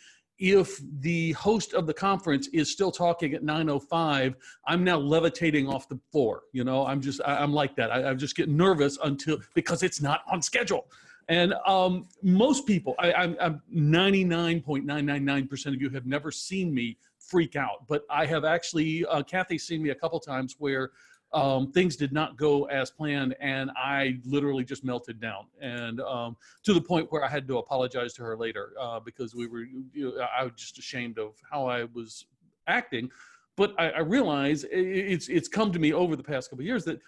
if 0.41 0.81
the 1.01 1.33
host 1.33 1.75
of 1.75 1.87
the 1.87 1.95
conference 1.95 2.49
is 2.49 2.71
still 2.71 2.91
talking 2.91 3.35
at 3.35 3.43
905 3.45 4.35
i'm 4.67 4.83
now 4.83 4.99
levitating 4.99 5.69
off 5.69 5.89
the 5.89 5.99
floor 6.11 6.43
you 6.53 6.65
know? 6.65 6.87
I'm 6.87 7.01
just 7.01 7.21
I, 7.25 7.43
am 7.43 7.53
like 7.53 7.77
that. 7.77 7.91
I, 7.91 8.11
I 8.11 8.15
just 8.15 8.37
get 8.37 8.49
nervous 8.49 8.99
until 9.05 9.39
because 9.55 9.83
it's 9.83 10.01
not 10.01 10.23
on 10.31 10.43
schedule. 10.43 10.91
And 11.29 11.55
um, 11.67 12.09
most 12.23 12.67
people 12.67 12.95
I, 12.99 13.13
I'm, 13.13 13.37
I'm 13.41 13.63
99.999% 13.75 15.67
of 15.67 15.81
you 15.81 15.91
have 15.91 16.07
never 16.07 16.31
seen 16.31 16.75
me 16.75 16.97
freak 17.19 17.55
out 17.55 17.87
but 17.87 18.03
i 18.11 18.25
have 18.27 18.45
actually 18.45 19.05
uh, 19.07 19.23
kathy's 19.23 19.65
seen 19.65 19.83
me 19.83 19.91
a 19.91 19.95
couple 19.95 20.19
times 20.19 20.57
where 20.59 20.91
um, 21.33 21.71
things 21.71 21.97
did 21.97 22.13
not 22.13 22.37
go 22.37 22.65
as 22.65 22.91
planned, 22.91 23.37
and 23.41 23.71
I 23.77 24.19
literally 24.25 24.65
just 24.65 24.85
melted 24.85 25.21
down, 25.21 25.47
and 25.61 26.01
um, 26.01 26.37
to 26.65 26.75
the 26.75 26.81
point 26.81 27.11
where 27.13 27.25
I 27.25 27.29
had 27.29 27.47
to 27.49 27.59
apologize 27.59 28.15
to 28.15 28.23
her 28.23 28.37
later 28.37 28.73
uh, 28.81 28.99
because 29.01 29.35
we 29.35 29.47
were, 29.47 29.63
you 29.63 29.85
know, 29.95 30.27
I 30.37 30.45
was 30.45 30.53
just 30.57 30.79
ashamed 30.79 31.19
of 31.19 31.35
how 31.51 31.67
I 31.67 31.85
was 31.85 32.27
acting. 32.67 33.11
But 33.57 33.75
I, 33.79 33.91
I 33.91 34.01
realize 34.01 34.65
it's 34.71 35.29
it's 35.29 35.49
come 35.49 35.71
to 35.73 35.79
me 35.79 35.93
over 35.93 36.17
the 36.17 36.23
past 36.23 36.51
couple 36.51 36.65
years 36.65 36.85
that 36.85 37.01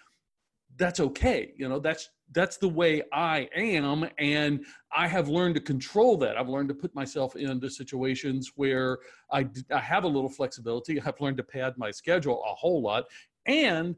that's 0.77 0.99
okay. 0.99 1.53
You 1.57 1.69
know, 1.69 1.79
that's 1.79 2.09
that's 2.31 2.57
the 2.57 2.69
way 2.69 3.03
I 3.11 3.47
am, 3.55 4.07
and 4.17 4.65
I 4.95 5.07
have 5.07 5.27
learned 5.27 5.55
to 5.55 5.61
control 5.61 6.17
that. 6.17 6.37
I've 6.37 6.49
learned 6.49 6.69
to 6.69 6.75
put 6.75 6.95
myself 6.95 7.35
into 7.35 7.69
situations 7.69 8.51
where 8.55 8.99
I 9.31 9.47
I 9.71 9.79
have 9.79 10.03
a 10.03 10.07
little 10.07 10.29
flexibility. 10.29 11.01
I've 11.01 11.19
learned 11.19 11.37
to 11.37 11.43
pad 11.43 11.73
my 11.77 11.91
schedule 11.91 12.41
a 12.43 12.53
whole 12.55 12.81
lot, 12.81 13.05
and 13.45 13.95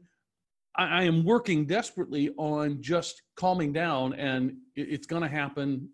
I, 0.76 0.84
I 0.84 1.02
am 1.04 1.24
working 1.24 1.66
desperately 1.66 2.30
on 2.36 2.82
just 2.82 3.22
calming 3.36 3.72
down, 3.72 4.14
and 4.14 4.56
it, 4.74 4.88
it's 4.90 5.06
going 5.06 5.22
to 5.22 5.28
happen. 5.28 5.88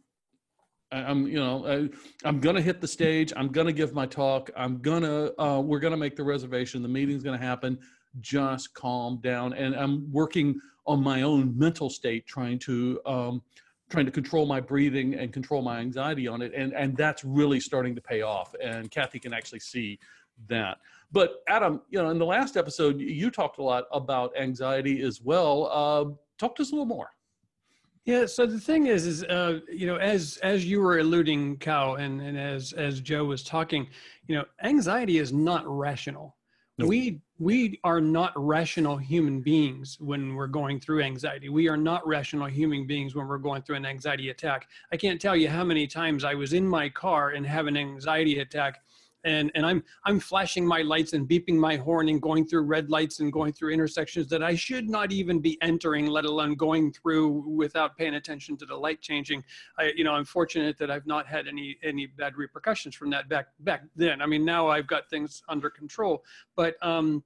I'm, 0.90 1.26
you 1.26 1.40
know, 1.40 1.90
I, 2.24 2.28
am 2.28 2.38
going 2.40 2.56
to 2.56 2.62
hit 2.62 2.80
the 2.82 2.88
stage. 2.88 3.32
I'm 3.34 3.48
going 3.48 3.66
to 3.66 3.72
give 3.72 3.94
my 3.94 4.04
talk. 4.04 4.50
I'm 4.54 4.78
going 4.78 5.02
to, 5.02 5.40
uh, 5.40 5.60
we're 5.60 5.80
going 5.80 5.92
to 5.92 5.96
make 5.96 6.16
the 6.16 6.24
reservation. 6.24 6.82
The 6.82 6.88
meeting's 6.88 7.22
going 7.22 7.38
to 7.38 7.44
happen. 7.44 7.78
Just 8.20 8.74
calm 8.74 9.18
down. 9.22 9.54
And 9.54 9.74
I'm 9.74 10.12
working 10.12 10.60
on 10.86 11.02
my 11.02 11.22
own 11.22 11.56
mental 11.58 11.88
state, 11.88 12.26
trying 12.26 12.58
to, 12.60 13.00
um, 13.06 13.42
trying 13.88 14.04
to 14.04 14.12
control 14.12 14.44
my 14.44 14.60
breathing 14.60 15.14
and 15.14 15.32
control 15.32 15.62
my 15.62 15.78
anxiety 15.78 16.28
on 16.28 16.42
it. 16.42 16.52
And, 16.54 16.74
and 16.74 16.94
that's 16.94 17.24
really 17.24 17.60
starting 17.60 17.94
to 17.94 18.02
pay 18.02 18.20
off. 18.20 18.54
And 18.62 18.90
Kathy 18.90 19.18
can 19.18 19.32
actually 19.32 19.60
see 19.60 19.98
that. 20.48 20.76
But 21.12 21.42
Adam, 21.46 21.82
you 21.90 22.02
know, 22.02 22.08
in 22.08 22.18
the 22.18 22.26
last 22.26 22.56
episode, 22.56 22.98
you 22.98 23.30
talked 23.30 23.58
a 23.58 23.62
lot 23.62 23.84
about 23.92 24.36
anxiety 24.36 25.02
as 25.02 25.20
well. 25.20 25.68
Uh, 25.70 26.16
talk 26.38 26.56
to 26.56 26.62
us 26.62 26.70
a 26.70 26.74
little 26.74 26.86
more. 26.86 27.10
Yeah. 28.04 28.26
So 28.26 28.46
the 28.46 28.58
thing 28.58 28.86
is, 28.86 29.06
is 29.06 29.22
uh, 29.24 29.60
you 29.70 29.86
know, 29.86 29.96
as 29.96 30.38
as 30.42 30.64
you 30.64 30.80
were 30.80 30.98
alluding, 30.98 31.58
Cal, 31.58 31.96
and 31.96 32.20
and 32.20 32.36
as 32.36 32.72
as 32.72 33.00
Joe 33.00 33.24
was 33.24 33.44
talking, 33.44 33.86
you 34.26 34.34
know, 34.34 34.44
anxiety 34.64 35.18
is 35.18 35.32
not 35.32 35.64
rational. 35.66 36.36
Nope. 36.78 36.88
We 36.88 37.20
we 37.38 37.78
are 37.84 38.00
not 38.00 38.32
rational 38.34 38.96
human 38.96 39.40
beings 39.40 39.98
when 40.00 40.34
we're 40.34 40.46
going 40.46 40.80
through 40.80 41.02
anxiety. 41.02 41.48
We 41.48 41.68
are 41.68 41.76
not 41.76 42.06
rational 42.06 42.46
human 42.46 42.86
beings 42.86 43.14
when 43.14 43.28
we're 43.28 43.38
going 43.38 43.62
through 43.62 43.76
an 43.76 43.86
anxiety 43.86 44.30
attack. 44.30 44.66
I 44.90 44.96
can't 44.96 45.20
tell 45.20 45.36
you 45.36 45.48
how 45.48 45.62
many 45.62 45.86
times 45.86 46.24
I 46.24 46.34
was 46.34 46.54
in 46.54 46.66
my 46.66 46.88
car 46.88 47.30
and 47.30 47.46
have 47.46 47.66
an 47.66 47.76
anxiety 47.76 48.40
attack 48.40 48.80
and 49.24 49.50
and 49.54 49.64
i'm 49.64 49.82
i'm 50.04 50.18
flashing 50.18 50.66
my 50.66 50.82
lights 50.82 51.12
and 51.12 51.28
beeping 51.28 51.54
my 51.54 51.76
horn 51.76 52.08
and 52.08 52.20
going 52.20 52.46
through 52.46 52.62
red 52.62 52.90
lights 52.90 53.20
and 53.20 53.32
going 53.32 53.52
through 53.52 53.72
intersections 53.72 54.28
that 54.28 54.42
i 54.42 54.54
should 54.54 54.88
not 54.88 55.12
even 55.12 55.38
be 55.38 55.58
entering 55.62 56.06
let 56.06 56.24
alone 56.24 56.54
going 56.54 56.92
through 56.92 57.44
without 57.48 57.96
paying 57.96 58.14
attention 58.14 58.56
to 58.56 58.66
the 58.66 58.74
light 58.74 59.00
changing. 59.00 59.42
I 59.78 59.92
you 59.96 60.04
know 60.04 60.12
i'm 60.12 60.24
fortunate 60.24 60.78
that 60.78 60.90
i've 60.90 61.06
not 61.06 61.26
had 61.26 61.48
any 61.48 61.76
any 61.82 62.06
bad 62.06 62.36
repercussions 62.36 62.94
from 62.94 63.10
that 63.10 63.28
back 63.28 63.48
back 63.60 63.84
then. 63.96 64.20
I 64.20 64.26
mean 64.26 64.44
now 64.44 64.68
i've 64.68 64.86
got 64.86 65.08
things 65.08 65.42
under 65.48 65.70
control 65.70 66.24
but 66.56 66.74
um 66.82 67.22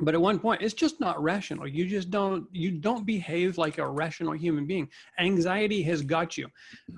but 0.00 0.14
at 0.14 0.20
one 0.20 0.38
point 0.38 0.62
it's 0.62 0.74
just 0.74 1.00
not 1.00 1.20
rational. 1.20 1.66
You 1.66 1.84
just 1.86 2.10
don't 2.10 2.46
you 2.52 2.70
don't 2.70 3.04
behave 3.04 3.58
like 3.58 3.78
a 3.78 3.88
rational 3.88 4.32
human 4.32 4.64
being. 4.64 4.88
Anxiety 5.18 5.82
has 5.82 6.02
got 6.02 6.38
you. 6.38 6.48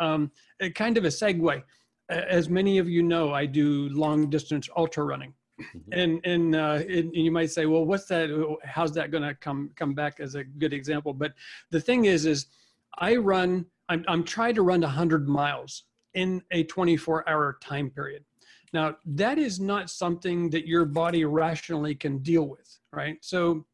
Um, 0.01 0.31
kind 0.75 0.99
of 0.99 1.05
a 1.05 1.09
segue 1.09 1.63
as 2.11 2.49
many 2.49 2.79
of 2.79 2.89
you 2.89 3.03
know, 3.03 3.33
I 3.33 3.47
do 3.47 3.89
long 3.91 4.29
distance 4.29 4.69
ultra 4.77 5.05
running. 5.05 5.35
Mm-hmm. 5.61 5.93
And 5.93 6.27
and, 6.27 6.57
uh, 6.57 6.83
and 6.89 7.15
you 7.15 7.31
might 7.31 7.51
say, 7.51 7.67
well, 7.67 7.85
what's 7.85 8.07
that? 8.07 8.31
How's 8.65 8.93
that 8.95 9.11
going 9.11 9.23
to 9.23 9.35
come 9.35 9.71
come 9.77 9.95
back 9.95 10.21
as 10.21 10.35
a 10.35 10.45
good 10.45 10.73
example? 10.73 11.13
But 11.13 11.35
the 11.71 11.81
thing 11.81 12.07
is, 12.07 12.27
is 12.27 12.47
I 12.99 13.17
run. 13.17 13.67
I'm 13.89 14.05
I'm 14.09 14.25
trying 14.25 14.55
to 14.55 14.63
run 14.63 14.81
100 14.81 15.29
miles 15.29 15.85
in 16.15 16.43
a 16.51 16.65
24 16.65 17.29
hour 17.29 17.59
time 17.63 17.91
period. 17.91 18.25
Now 18.73 18.97
that 19.05 19.39
is 19.39 19.61
not 19.61 19.91
something 19.91 20.51
that 20.51 20.67
your 20.67 20.85
body 20.85 21.25
rationally 21.25 21.95
can 21.95 22.19
deal 22.19 22.47
with, 22.49 22.79
right? 22.93 23.17
So 23.21 23.67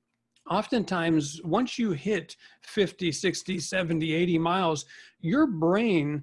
oftentimes 0.50 1.40
once 1.42 1.78
you 1.78 1.90
hit 1.90 2.36
50 2.62 3.10
60 3.10 3.58
70 3.58 4.14
80 4.14 4.38
miles 4.38 4.84
your 5.20 5.46
brain 5.46 6.22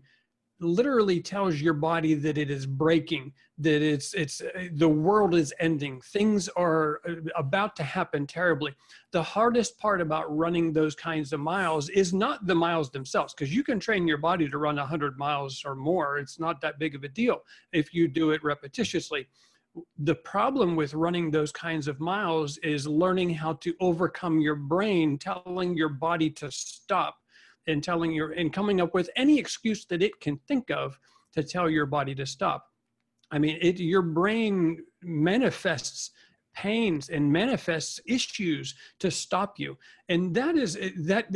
literally 0.60 1.22
tells 1.22 1.60
your 1.60 1.74
body 1.74 2.14
that 2.14 2.38
it 2.38 2.50
is 2.50 2.66
breaking 2.66 3.34
that 3.60 3.82
it's 3.84 4.14
it's 4.14 4.42
the 4.74 4.90
world 4.90 5.36
is 5.36 5.54
ending. 5.60 6.02
Things 6.02 6.50
are 6.50 7.02
uh, 7.08 7.16
about 7.36 7.76
to 7.76 7.84
happen 7.84 8.26
terribly. 8.26 8.74
The 9.12 9.22
hardest 9.22 9.78
part 9.78 10.02
about 10.02 10.36
running 10.36 10.74
those 10.74 10.96
kinds 10.96 11.34
of 11.34 11.40
miles 11.40 11.90
is 11.90 12.14
not 12.14 12.48
the 12.48 12.56
miles 12.56 12.90
themselves 12.90 13.34
because 13.34 13.54
you 13.54 13.64
can 13.64 13.80
train 13.80 14.08
your 14.08 14.18
body 14.18 14.50
to 14.50 14.58
run 14.58 14.78
100 14.78 15.18
miles 15.18 15.64
or 15.66 15.76
more. 15.76 16.18
It's 16.18 16.40
not 16.40 16.62
that 16.62 16.80
big 16.80 16.96
of 16.96 17.04
a 17.04 17.10
deal 17.10 17.44
if 17.72 17.94
you 17.94 18.08
do 18.08 18.32
it 18.32 18.42
repetitiously. 18.42 19.28
The 20.00 20.16
problem 20.16 20.76
with 20.76 20.94
running 20.94 21.32
those 21.32 21.52
kinds 21.52 21.88
of 21.88 22.00
miles 22.00 22.58
is 22.60 22.88
learning 22.88 23.32
how 23.32 23.54
to 23.54 23.74
overcome 23.80 24.40
your 24.40 24.56
brain 24.56 25.18
telling 25.18 25.76
your 25.76 25.90
body 25.90 26.30
to 26.32 26.52
stop 26.52 27.18
and 27.68 27.84
telling 27.84 28.12
your 28.12 28.32
and 28.32 28.54
coming 28.54 28.82
up 28.82 28.94
with 28.94 29.10
any 29.16 29.38
excuse 29.38 29.86
that 29.86 30.02
it 30.02 30.20
can 30.20 30.38
think 30.48 30.70
of 30.72 31.00
to 31.34 31.44
tell 31.44 31.70
your 31.70 31.86
body 31.86 32.16
to 32.16 32.26
stop. 32.26 32.68
I 33.32 33.40
mean, 33.40 33.58
it 33.62 33.80
your 33.80 34.02
brain 34.02 34.84
manifests 35.02 36.12
pains 36.56 37.10
and 37.10 37.32
manifests 37.32 38.00
issues 38.06 38.76
to 39.00 39.10
stop 39.10 39.60
you, 39.60 39.78
and 40.10 40.36
that 40.36 40.56
is 40.56 40.78
that 41.06 41.28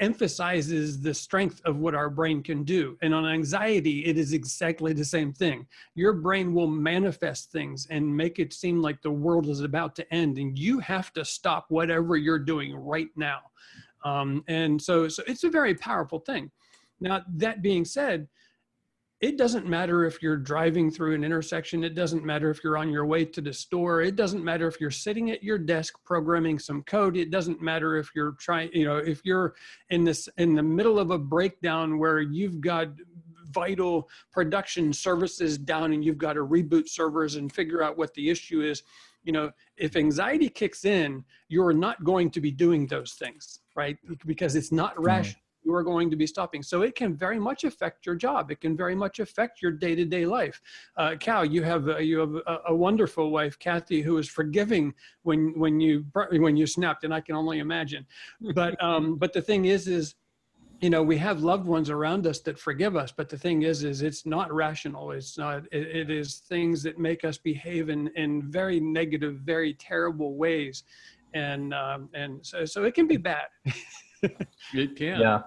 emphasizes 0.00 1.00
the 1.00 1.14
strength 1.14 1.60
of 1.64 1.78
what 1.78 1.94
our 1.94 2.10
brain 2.10 2.42
can 2.42 2.64
do. 2.64 2.98
And 3.02 3.14
on 3.14 3.26
anxiety, 3.26 4.04
it 4.04 4.18
is 4.18 4.32
exactly 4.32 4.92
the 4.92 5.04
same 5.04 5.32
thing. 5.32 5.66
Your 5.94 6.12
brain 6.12 6.52
will 6.52 6.66
manifest 6.66 7.50
things 7.50 7.86
and 7.90 8.16
make 8.16 8.38
it 8.38 8.52
seem 8.52 8.82
like 8.82 9.00
the 9.00 9.10
world 9.10 9.48
is 9.48 9.60
about 9.60 9.94
to 9.96 10.14
end, 10.14 10.38
and 10.38 10.58
you 10.58 10.80
have 10.80 11.12
to 11.14 11.24
stop 11.24 11.66
whatever 11.68 12.16
you're 12.16 12.38
doing 12.38 12.74
right 12.74 13.08
now. 13.16 13.40
Um, 14.04 14.44
and 14.48 14.80
so, 14.80 15.08
so 15.08 15.22
it's 15.26 15.44
a 15.44 15.50
very 15.50 15.74
powerful 15.74 16.20
thing. 16.20 16.50
Now, 17.00 17.22
that 17.34 17.62
being 17.62 17.84
said, 17.84 18.28
it 19.20 19.38
doesn't 19.38 19.66
matter 19.66 20.04
if 20.04 20.22
you're 20.22 20.36
driving 20.36 20.90
through 20.90 21.14
an 21.14 21.24
intersection. 21.24 21.82
It 21.84 21.94
doesn't 21.94 22.24
matter 22.24 22.50
if 22.50 22.62
you're 22.62 22.76
on 22.76 22.90
your 22.90 23.06
way 23.06 23.24
to 23.24 23.40
the 23.40 23.52
store. 23.52 24.02
It 24.02 24.14
doesn't 24.14 24.44
matter 24.44 24.68
if 24.68 24.78
you're 24.78 24.90
sitting 24.90 25.30
at 25.30 25.42
your 25.42 25.56
desk 25.56 25.94
programming 26.04 26.58
some 26.58 26.82
code. 26.82 27.16
It 27.16 27.30
doesn't 27.30 27.62
matter 27.62 27.96
if 27.96 28.10
you're 28.14 28.32
trying, 28.32 28.70
you 28.74 28.84
know, 28.84 28.98
if 28.98 29.22
you're 29.24 29.54
in 29.88 30.04
this 30.04 30.28
in 30.36 30.54
the 30.54 30.62
middle 30.62 30.98
of 30.98 31.10
a 31.10 31.18
breakdown 31.18 31.98
where 31.98 32.20
you've 32.20 32.60
got 32.60 32.88
vital 33.52 34.06
production 34.32 34.92
services 34.92 35.56
down 35.56 35.94
and 35.94 36.04
you've 36.04 36.18
got 36.18 36.34
to 36.34 36.44
reboot 36.44 36.88
servers 36.88 37.36
and 37.36 37.50
figure 37.50 37.82
out 37.82 37.96
what 37.96 38.12
the 38.14 38.28
issue 38.28 38.60
is. 38.60 38.82
You 39.26 39.32
know, 39.32 39.50
if 39.76 39.96
anxiety 39.96 40.48
kicks 40.48 40.84
in, 40.84 41.24
you're 41.48 41.74
not 41.74 42.02
going 42.04 42.30
to 42.30 42.40
be 42.40 42.50
doing 42.50 42.86
those 42.86 43.12
things, 43.12 43.60
right? 43.74 43.98
Because 44.24 44.56
it's 44.56 44.72
not 44.72 44.98
rational 44.98 45.42
you 45.66 45.74
are 45.74 45.82
going 45.82 46.08
to 46.08 46.16
be 46.16 46.26
stopping. 46.26 46.62
So 46.62 46.82
it 46.82 46.94
can 46.94 47.16
very 47.16 47.40
much 47.40 47.64
affect 47.64 48.06
your 48.06 48.14
job. 48.14 48.50
It 48.50 48.60
can 48.60 48.76
very 48.76 48.94
much 48.94 49.18
affect 49.18 49.60
your 49.60 49.72
day-to-day 49.72 50.24
life. 50.24 50.62
Uh, 50.96 51.16
Cal, 51.18 51.44
you 51.44 51.62
have 51.64 51.88
a, 51.88 52.02
you 52.02 52.20
have 52.20 52.34
a, 52.46 52.60
a, 52.68 52.74
wonderful 52.74 53.30
wife, 53.30 53.58
Kathy, 53.58 54.00
who 54.00 54.16
is 54.18 54.28
forgiving 54.28 54.94
when 55.24 55.58
when 55.58 55.80
you 55.80 56.06
when 56.30 56.56
you 56.56 56.66
snapped, 56.66 57.02
and 57.02 57.12
I 57.12 57.20
can 57.20 57.34
only 57.34 57.58
imagine. 57.58 58.06
But 58.54 58.82
um, 58.82 59.16
but 59.16 59.32
the 59.32 59.42
thing 59.42 59.64
is, 59.64 59.88
is 59.88 60.14
you 60.80 60.90
know 60.90 61.02
we 61.02 61.16
have 61.16 61.40
loved 61.42 61.66
ones 61.66 61.90
around 61.90 62.26
us 62.26 62.40
that 62.40 62.58
forgive 62.58 62.96
us 62.96 63.10
but 63.10 63.28
the 63.28 63.38
thing 63.38 63.62
is 63.62 63.82
is 63.84 64.02
it's 64.02 64.26
not 64.26 64.52
rational. 64.52 65.12
It's 65.12 65.38
not 65.38 65.64
it, 65.72 65.86
it 65.96 66.10
is 66.10 66.36
things 66.48 66.82
that 66.82 66.98
make 66.98 67.24
us 67.24 67.38
behave 67.38 67.88
in 67.88 68.08
in 68.08 68.42
very 68.42 68.80
negative 68.80 69.36
very 69.36 69.74
terrible 69.74 70.34
ways. 70.34 70.84
And 71.34 71.74
um, 71.74 72.08
and 72.14 72.44
so 72.44 72.64
so 72.64 72.84
it 72.84 72.94
can 72.94 73.06
be 73.06 73.16
bad. 73.16 73.48
It 74.74 74.96
can. 74.96 75.20
Yeah. 75.20 75.42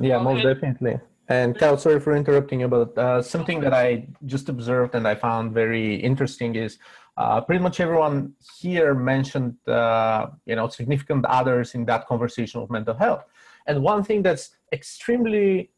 Yeah, 0.00 0.18
most 0.18 0.42
definitely. 0.42 0.98
And 1.28 1.58
Cal, 1.58 1.78
sorry 1.78 2.00
for 2.00 2.14
interrupting 2.14 2.60
you, 2.60 2.68
but 2.68 2.96
uh, 2.98 3.22
something 3.22 3.60
that 3.60 3.72
I 3.72 4.06
just 4.26 4.48
observed 4.48 4.94
and 4.94 5.08
I 5.08 5.14
found 5.14 5.52
very 5.52 5.96
interesting 5.96 6.54
is 6.54 6.78
uh, 7.16 7.40
pretty 7.40 7.62
much 7.62 7.80
everyone 7.80 8.34
here 8.60 8.94
mentioned, 8.94 9.56
uh, 9.68 10.26
you 10.44 10.56
know, 10.56 10.68
significant 10.68 11.24
others 11.24 11.74
in 11.74 11.84
that 11.86 12.06
conversation 12.06 12.60
of 12.60 12.70
mental 12.70 12.94
health. 12.94 13.24
And 13.66 13.82
one 13.82 14.04
thing 14.04 14.22
that's 14.22 14.56
extremely 14.72 15.70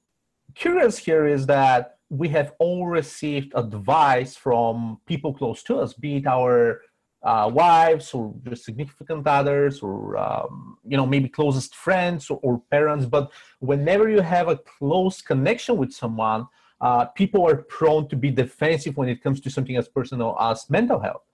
curious 0.54 0.98
here 0.98 1.26
is 1.26 1.46
that 1.46 1.98
we 2.08 2.28
have 2.28 2.52
all 2.58 2.86
received 2.86 3.52
advice 3.54 4.36
from 4.36 5.00
people 5.06 5.34
close 5.34 5.62
to 5.64 5.76
us, 5.78 5.92
be 5.92 6.16
it 6.16 6.26
our 6.26 6.80
uh, 7.26 7.50
wives 7.52 8.14
or 8.14 8.34
significant 8.54 9.26
others 9.26 9.80
or 9.80 10.16
um, 10.16 10.78
you 10.86 10.96
know 10.96 11.04
maybe 11.04 11.28
closest 11.28 11.74
friends 11.74 12.30
or, 12.30 12.38
or, 12.42 12.62
parents 12.70 13.04
but 13.04 13.32
whenever 13.58 14.08
you 14.08 14.20
have 14.20 14.48
a 14.48 14.56
close 14.56 15.20
connection 15.20 15.76
with 15.76 15.92
someone 15.92 16.46
uh, 16.80 17.04
people 17.06 17.44
are 17.48 17.56
prone 17.56 18.06
to 18.08 18.14
be 18.14 18.30
defensive 18.30 18.96
when 18.96 19.08
it 19.08 19.20
comes 19.22 19.40
to 19.40 19.50
something 19.50 19.76
as 19.76 19.88
personal 19.88 20.36
as 20.40 20.70
mental 20.70 21.00
health 21.00 21.24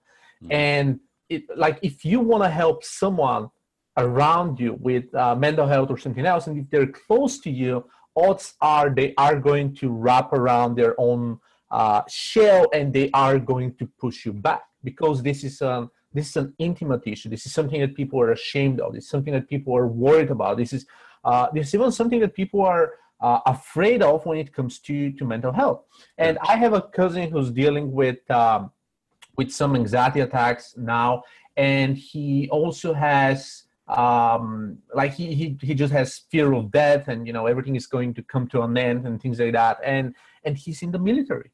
mm-hmm. 0.41 0.51
and 0.51 0.99
it, 1.29 1.43
like 1.55 1.77
if 1.83 2.03
you 2.03 2.19
want 2.19 2.41
to 2.41 2.49
help 2.49 2.83
someone 2.83 3.49
around 3.97 4.59
you 4.59 4.73
with 4.79 5.13
uh, 5.15 5.35
mental 5.35 5.67
health 5.67 5.89
or 5.89 5.97
something 5.97 6.25
else 6.25 6.47
and 6.47 6.57
if 6.57 6.69
they're 6.69 6.87
close 6.87 7.39
to 7.39 7.51
you 7.51 7.85
odds 8.15 8.55
are 8.61 8.89
they 8.89 9.13
are 9.17 9.39
going 9.39 9.73
to 9.73 9.89
wrap 9.89 10.33
around 10.33 10.75
their 10.75 10.99
own 10.99 11.39
uh, 11.71 12.01
shell 12.07 12.67
and 12.73 12.93
they 12.93 13.09
are 13.13 13.39
going 13.39 13.73
to 13.75 13.87
push 13.99 14.25
you 14.25 14.33
back 14.33 14.63
because 14.83 15.23
this 15.23 15.43
is 15.43 15.61
a 15.61 15.89
this 16.13 16.29
is 16.29 16.37
an 16.37 16.53
intimate 16.59 17.01
issue. 17.07 17.29
This 17.29 17.45
is 17.45 17.53
something 17.53 17.81
that 17.81 17.95
people 17.95 18.21
are 18.21 18.31
ashamed 18.31 18.79
of. 18.79 18.95
It's 18.95 19.09
something 19.09 19.33
that 19.33 19.49
people 19.49 19.75
are 19.75 19.87
worried 19.87 20.29
about. 20.29 20.57
This 20.57 20.73
is 20.73 20.85
uh, 21.25 21.47
this 21.53 21.69
is 21.69 21.75
even 21.75 21.91
something 21.91 22.19
that 22.19 22.35
people 22.35 22.61
are 22.61 22.93
uh, 23.19 23.39
afraid 23.45 24.03
of 24.03 24.25
when 24.25 24.37
it 24.37 24.53
comes 24.53 24.79
to 24.79 25.11
to 25.13 25.25
mental 25.25 25.51
health. 25.51 25.83
And 26.17 26.37
I 26.41 26.57
have 26.57 26.73
a 26.73 26.81
cousin 26.81 27.31
who's 27.31 27.49
dealing 27.51 27.91
with 27.91 28.29
um, 28.29 28.71
with 29.35 29.51
some 29.51 29.75
anxiety 29.75 30.19
attacks 30.19 30.75
now, 30.77 31.23
and 31.57 31.97
he 31.97 32.47
also 32.51 32.93
has 32.93 33.63
um 33.93 34.77
like 34.93 35.13
he, 35.13 35.33
he 35.35 35.57
he 35.61 35.73
just 35.75 35.93
has 35.93 36.21
fear 36.31 36.53
of 36.53 36.71
death 36.71 37.07
and 37.07 37.27
you 37.27 37.33
know 37.33 37.45
everything 37.45 37.75
is 37.75 37.85
going 37.85 38.13
to 38.13 38.23
come 38.23 38.47
to 38.47 38.61
an 38.61 38.75
end 38.77 39.05
and 39.05 39.21
things 39.21 39.39
like 39.39 39.53
that 39.53 39.77
and 39.83 40.15
and 40.43 40.57
he's 40.57 40.81
in 40.81 40.91
the 40.91 40.99
military 40.99 41.51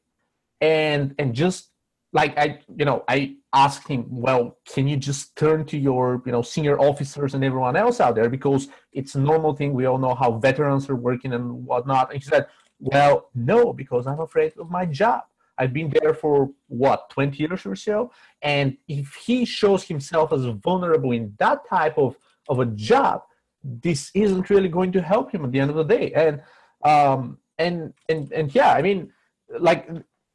and 0.60 1.14
and 1.18 1.34
just 1.34 1.70
like 2.12 2.36
I, 2.36 2.60
you 2.76 2.84
know, 2.84 3.04
I 3.08 3.36
asked 3.52 3.86
him, 3.86 4.04
well, 4.10 4.58
can 4.66 4.88
you 4.88 4.96
just 4.96 5.36
turn 5.36 5.64
to 5.66 5.78
your, 5.78 6.22
you 6.26 6.32
know, 6.32 6.42
senior 6.42 6.78
officers 6.78 7.34
and 7.34 7.44
everyone 7.44 7.76
else 7.76 8.00
out 8.00 8.16
there 8.16 8.28
because 8.28 8.68
it's 8.92 9.14
a 9.14 9.20
normal 9.20 9.54
thing. 9.54 9.72
We 9.74 9.86
all 9.86 9.98
know 9.98 10.14
how 10.14 10.32
veterans 10.32 10.90
are 10.90 10.96
working 10.96 11.32
and 11.32 11.64
whatnot. 11.64 12.12
And 12.12 12.22
he 12.22 12.28
said, 12.28 12.46
well, 12.80 13.28
no, 13.34 13.72
because 13.72 14.06
I'm 14.06 14.20
afraid 14.20 14.54
of 14.58 14.70
my 14.70 14.86
job. 14.86 15.22
I've 15.56 15.72
been 15.72 15.92
there 16.00 16.14
for 16.14 16.50
what, 16.68 17.10
20 17.10 17.36
years 17.36 17.66
or 17.66 17.76
so. 17.76 18.10
And 18.40 18.76
if 18.88 19.14
he 19.14 19.44
shows 19.44 19.84
himself 19.84 20.32
as 20.32 20.46
vulnerable 20.46 21.12
in 21.12 21.34
that 21.38 21.68
type 21.68 21.98
of, 21.98 22.16
of 22.50 22.58
a 22.58 22.66
job, 22.66 23.22
this 23.62 24.10
isn't 24.14 24.50
really 24.50 24.68
going 24.68 24.92
to 24.92 25.02
help 25.02 25.32
him 25.32 25.44
at 25.44 25.52
the 25.52 25.60
end 25.60 25.70
of 25.70 25.76
the 25.76 25.84
day. 25.84 26.12
And, 26.12 26.42
um, 26.84 27.38
and, 27.58 27.94
and, 28.08 28.30
and 28.32 28.54
yeah, 28.54 28.72
I 28.72 28.82
mean, 28.82 29.12
like 29.58 29.88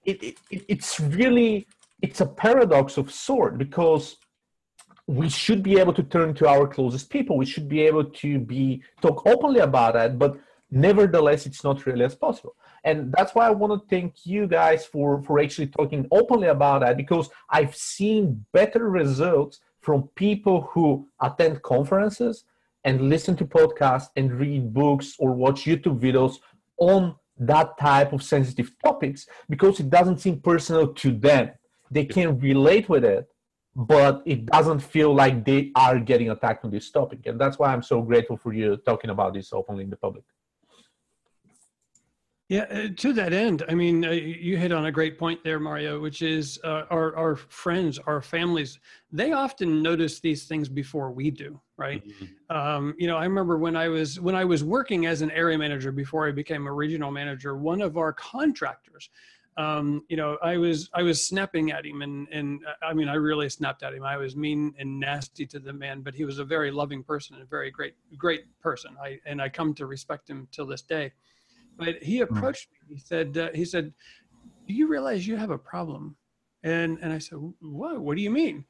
it, 0.05 0.23
it, 0.23 0.37
it's 0.49 0.99
really 0.99 1.67
it's 2.01 2.21
a 2.21 2.25
paradox 2.25 2.97
of 2.97 3.11
sort 3.11 3.57
because 3.57 4.17
we 5.07 5.29
should 5.29 5.61
be 5.63 5.79
able 5.79 5.93
to 5.93 6.03
turn 6.03 6.33
to 6.35 6.47
our 6.47 6.67
closest 6.67 7.09
people 7.09 7.37
we 7.37 7.45
should 7.45 7.69
be 7.69 7.81
able 7.81 8.03
to 8.03 8.39
be 8.39 8.81
talk 9.01 9.25
openly 9.25 9.59
about 9.59 9.93
that 9.93 10.17
but 10.17 10.37
nevertheless 10.71 11.45
it's 11.45 11.63
not 11.63 11.85
really 11.85 12.03
as 12.03 12.15
possible 12.15 12.55
and 12.83 13.13
that's 13.17 13.33
why 13.35 13.47
i 13.47 13.51
want 13.51 13.71
to 13.71 13.87
thank 13.87 14.25
you 14.25 14.47
guys 14.47 14.85
for 14.85 15.21
for 15.21 15.39
actually 15.39 15.67
talking 15.67 16.07
openly 16.11 16.47
about 16.47 16.81
that 16.81 16.97
because 16.97 17.29
i've 17.49 17.75
seen 17.75 18.45
better 18.51 18.89
results 18.89 19.59
from 19.85 20.09
people 20.15 20.57
who 20.71 21.07
attend 21.21 21.61
conferences 21.61 22.45
and 22.83 23.09
listen 23.13 23.35
to 23.37 23.45
podcasts 23.45 24.09
and 24.15 24.33
read 24.43 24.73
books 24.73 25.15
or 25.19 25.31
watch 25.43 25.59
youtube 25.69 25.99
videos 25.99 26.35
on 26.77 27.15
that 27.37 27.77
type 27.77 28.13
of 28.13 28.23
sensitive 28.23 28.71
topics 28.83 29.27
because 29.49 29.79
it 29.79 29.89
doesn't 29.89 30.19
seem 30.19 30.39
personal 30.39 30.93
to 30.93 31.11
them. 31.11 31.51
They 31.91 32.05
can 32.05 32.39
relate 32.39 32.87
with 32.89 33.03
it, 33.03 33.27
but 33.75 34.23
it 34.25 34.45
doesn't 34.45 34.79
feel 34.79 35.13
like 35.13 35.43
they 35.43 35.71
are 35.75 35.99
getting 35.99 36.29
attacked 36.29 36.63
on 36.63 36.71
this 36.71 36.89
topic. 36.89 37.19
And 37.25 37.39
that's 37.39 37.59
why 37.59 37.73
I'm 37.73 37.83
so 37.83 38.01
grateful 38.01 38.37
for 38.37 38.53
you 38.53 38.77
talking 38.77 39.09
about 39.09 39.33
this 39.33 39.51
openly 39.51 39.83
in 39.83 39.89
the 39.89 39.97
public. 39.97 40.23
Yeah, 42.47 42.65
uh, 42.69 42.87
to 42.97 43.11
that 43.13 43.33
end, 43.33 43.63
I 43.67 43.73
mean, 43.73 44.05
uh, 44.05 44.11
you 44.11 44.55
hit 44.55 44.71
on 44.71 44.85
a 44.85 44.91
great 44.91 45.17
point 45.17 45.43
there, 45.43 45.59
Mario, 45.59 45.99
which 45.99 46.21
is 46.21 46.59
uh, 46.63 46.83
our, 46.91 47.15
our 47.15 47.35
friends, 47.35 47.97
our 48.05 48.21
families, 48.21 48.79
they 49.11 49.31
often 49.31 49.81
notice 49.81 50.19
these 50.19 50.45
things 50.45 50.69
before 50.69 51.11
we 51.11 51.31
do, 51.31 51.59
right? 51.75 52.07
Mm-hmm. 52.07 52.55
Um, 52.55 52.93
you 52.99 53.07
know, 53.07 53.17
I 53.17 53.23
remember 53.23 53.57
when 53.57 53.75
I 53.75 53.87
was 53.87 54.19
when 54.19 54.35
I 54.35 54.45
was 54.45 54.63
working 54.63 55.07
as 55.07 55.23
an 55.23 55.31
area 55.31 55.57
manager 55.57 55.91
before 55.91 56.27
I 56.27 56.31
became 56.31 56.67
a 56.67 56.71
regional 56.71 57.09
manager, 57.09 57.57
one 57.57 57.81
of 57.81 57.97
our 57.97 58.13
contractors, 58.13 59.09
um, 59.57 60.03
you 60.07 60.17
know, 60.17 60.37
I 60.43 60.57
was 60.57 60.87
I 60.93 61.01
was 61.01 61.25
snapping 61.25 61.71
at 61.71 61.83
him, 61.83 62.03
and 62.03 62.27
and 62.31 62.61
I 62.83 62.93
mean, 62.93 63.07
I 63.07 63.15
really 63.15 63.49
snapped 63.49 63.81
at 63.81 63.93
him. 63.95 64.03
I 64.03 64.17
was 64.17 64.35
mean 64.35 64.75
and 64.77 64.99
nasty 64.99 65.47
to 65.47 65.59
the 65.59 65.73
man, 65.73 66.01
but 66.01 66.13
he 66.13 66.25
was 66.25 66.37
a 66.37 66.45
very 66.45 66.69
loving 66.69 67.03
person 67.03 67.35
and 67.37 67.43
a 67.43 67.47
very 67.47 67.71
great 67.71 67.95
great 68.17 68.43
person. 68.59 68.95
I 69.01 69.19
and 69.25 69.41
I 69.41 69.49
come 69.49 69.73
to 69.75 69.87
respect 69.87 70.29
him 70.29 70.47
till 70.51 70.67
this 70.67 70.83
day 70.83 71.11
but 71.77 72.01
he 72.01 72.21
approached 72.21 72.69
me. 72.71 72.95
He 72.95 72.99
said, 72.99 73.37
uh, 73.37 73.49
he 73.53 73.65
said, 73.65 73.93
do 74.67 74.73
you 74.73 74.87
realize 74.87 75.27
you 75.27 75.35
have 75.37 75.51
a 75.51 75.57
problem? 75.57 76.15
And, 76.63 76.97
and 77.01 77.13
I 77.13 77.19
said, 77.19 77.37
what, 77.61 77.99
what 77.99 78.15
do 78.17 78.23
you 78.23 78.31
mean? 78.31 78.65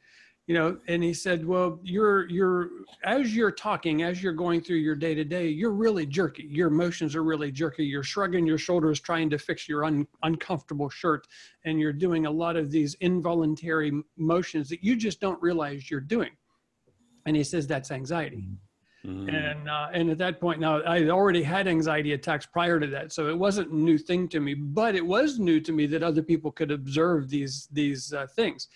You 0.47 0.53
know, 0.53 0.77
and 0.87 1.01
he 1.01 1.13
said, 1.13 1.43
well, 1.43 1.79
you're, 1.81 2.29
you're, 2.29 2.69
as 3.03 3.35
you're 3.35 3.51
talking, 3.51 4.03
as 4.03 4.21
you're 4.21 4.33
going 4.33 4.61
through 4.61 4.77
your 4.77 4.93
day 4.95 5.15
to 5.15 5.23
day, 5.23 5.47
you're 5.47 5.71
really 5.71 6.05
jerky. 6.05 6.43
Your 6.43 6.67
emotions 6.67 7.15
are 7.15 7.23
really 7.23 7.51
jerky. 7.51 7.83
You're 7.83 8.03
shrugging 8.03 8.45
your 8.45 8.59
shoulders, 8.59 8.99
trying 8.99 9.29
to 9.31 9.39
fix 9.39 9.67
your 9.67 9.85
un, 9.85 10.05
uncomfortable 10.21 10.89
shirt. 10.89 11.25
And 11.63 11.79
you're 11.79 11.93
doing 11.93 12.27
a 12.27 12.31
lot 12.31 12.57
of 12.57 12.69
these 12.69 12.93
involuntary 12.95 13.91
motions 14.17 14.69
that 14.69 14.83
you 14.83 14.95
just 14.95 15.19
don't 15.19 15.41
realize 15.41 15.89
you're 15.89 15.99
doing. 15.99 16.31
And 17.25 17.35
he 17.35 17.43
says, 17.43 17.65
that's 17.65 17.89
anxiety. 17.89 18.37
Mm-hmm. 18.37 18.64
Mm. 19.05 19.51
And 19.51 19.69
uh, 19.69 19.87
and 19.93 20.09
at 20.09 20.17
that 20.17 20.39
point, 20.39 20.59
now 20.59 20.81
I 20.81 21.09
already 21.09 21.43
had 21.43 21.67
anxiety 21.67 22.13
attacks 22.13 22.45
prior 22.45 22.79
to 22.79 22.87
that, 22.87 23.11
so 23.11 23.29
it 23.29 23.37
wasn't 23.37 23.71
a 23.71 23.75
new 23.75 23.97
thing 23.97 24.27
to 24.29 24.39
me. 24.39 24.53
But 24.53 24.95
it 24.95 25.05
was 25.05 25.37
new 25.37 25.59
to 25.61 25.71
me 25.71 25.85
that 25.87 26.01
other 26.01 26.23
people 26.23 26.51
could 26.51 26.71
observe 26.71 27.29
these 27.29 27.67
these 27.71 28.13
uh, 28.13 28.27
things. 28.27 28.67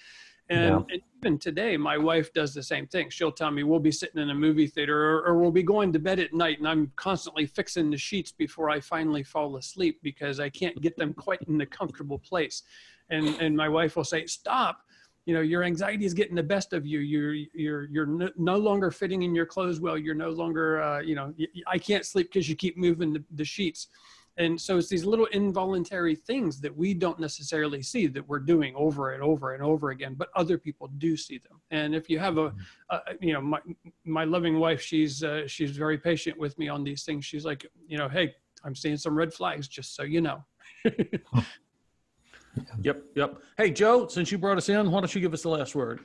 And, 0.52 0.86
yeah. 0.90 0.96
and, 0.96 1.02
even 1.22 1.38
today, 1.38 1.78
my 1.78 1.98
wife 1.98 2.34
does 2.34 2.54
the 2.54 2.64
same 2.64 2.88
thing. 2.88 3.10
She'll 3.10 3.32
tell 3.32 3.52
me 3.52 3.64
we'll 3.64 3.80
be 3.80 3.92
sitting 3.92 4.22
in 4.22 4.30
a 4.30 4.36
movie 4.36 4.68
theater 4.68 4.98
or, 4.98 5.28
or, 5.28 5.38
we'll 5.38 5.52
be 5.52 5.62
going 5.62 5.92
to 5.94 6.00
bed 6.00 6.18
at 6.18 6.34
night, 6.34 6.60
and 6.60 6.68
I'm 6.68 6.92
constantly 6.96 7.46
fixing 7.46 7.92
the 7.92 7.98
sheets 7.98 8.32
before 8.32 8.70
I 8.70 8.80
finally 8.80 9.22
fall 9.22 9.58
asleep 9.58 10.00
because 10.02 10.40
I 10.40 10.50
can't 10.50 10.80
get 10.82 10.98
them 10.98 11.14
quite 11.14 11.42
in 11.48 11.58
the 11.58 11.66
comfortable 11.66 12.20
place. 12.20 12.64
And 13.10 13.28
and 13.42 13.56
my 13.58 13.68
wife 13.68 13.96
will 13.96 14.04
say, 14.04 14.26
"Stop." 14.28 14.82
You 15.30 15.36
know, 15.36 15.42
your 15.42 15.64
anxiety 15.64 16.06
is 16.06 16.16
getting 16.16 16.36
the 16.36 16.42
best 16.42 16.74
of 16.74 16.88
you. 16.88 17.02
You're 17.02 17.36
you're 17.54 17.84
you're 17.86 18.32
no, 18.36 18.58
longer 18.58 18.90
fitting 18.90 19.22
in 19.22 19.36
your 19.36 19.46
clothes 19.46 19.80
well. 19.80 19.96
You're 19.96 20.16
no 20.16 20.32
longer, 20.32 20.82
uh, 20.82 21.02
you 21.02 21.14
know, 21.14 21.32
I 21.68 21.78
can't 21.78 22.04
sleep 22.04 22.32
because 22.34 22.50
you 22.50 22.56
keep 22.56 22.78
moving 22.78 23.14
the, 23.14 23.24
the 23.36 23.46
sheets. 23.46 23.90
And 24.38 24.60
so 24.60 24.80
it's 24.80 24.90
these 24.90 25.06
little 25.06 25.28
involuntary 25.28 26.16
things 26.16 26.60
that 26.62 26.76
we 26.76 26.96
don't 26.96 27.20
necessarily 27.20 27.84
see 27.84 28.08
that 28.08 28.28
we're 28.28 28.40
doing 28.40 28.74
over 28.76 29.12
and 29.12 29.22
over 29.22 29.54
and 29.54 29.62
over 29.62 29.92
again 29.92 30.16
but 30.18 30.30
other 30.36 30.58
people 30.58 30.88
do 30.98 31.16
see 31.16 31.38
them. 31.38 31.62
And 31.70 31.94
if 31.94 32.10
you 32.10 32.18
have 32.18 32.40
a, 32.40 32.52
a 32.90 33.00
you 33.22 33.34
know 33.34 33.42
my 33.42 33.60
my 34.06 34.24
loving 34.24 34.58
wife 34.58 34.82
she's 34.82 35.24
uh, 35.24 35.46
she's 35.46 35.78
very 35.78 36.00
patient 36.00 36.40
with 36.40 36.58
me 36.58 36.70
on 36.70 36.84
these 36.84 37.04
things. 37.04 37.24
She's 37.24 37.46
like 37.46 37.68
you 37.88 38.00
know 38.00 38.10
hey 38.10 38.34
i'm 38.66 38.76
seeing 38.76 38.98
some 38.98 39.16
red 39.16 39.34
flags 39.34 39.68
just 39.68 39.96
so 39.96 40.04
you 40.04 40.22
know 40.22 40.44
yep 42.82 43.04
yep 43.16 43.38
hey 43.58 43.72
joe 43.72 44.08
since 44.08 44.32
you 44.32 44.38
brought 44.38 44.58
us 44.58 44.70
in 44.70 44.92
why 44.92 45.00
don't 45.00 45.14
you 45.14 45.22
give 45.22 45.34
us 45.34 45.42
the 45.42 45.50
last 45.50 45.76
word 45.76 46.00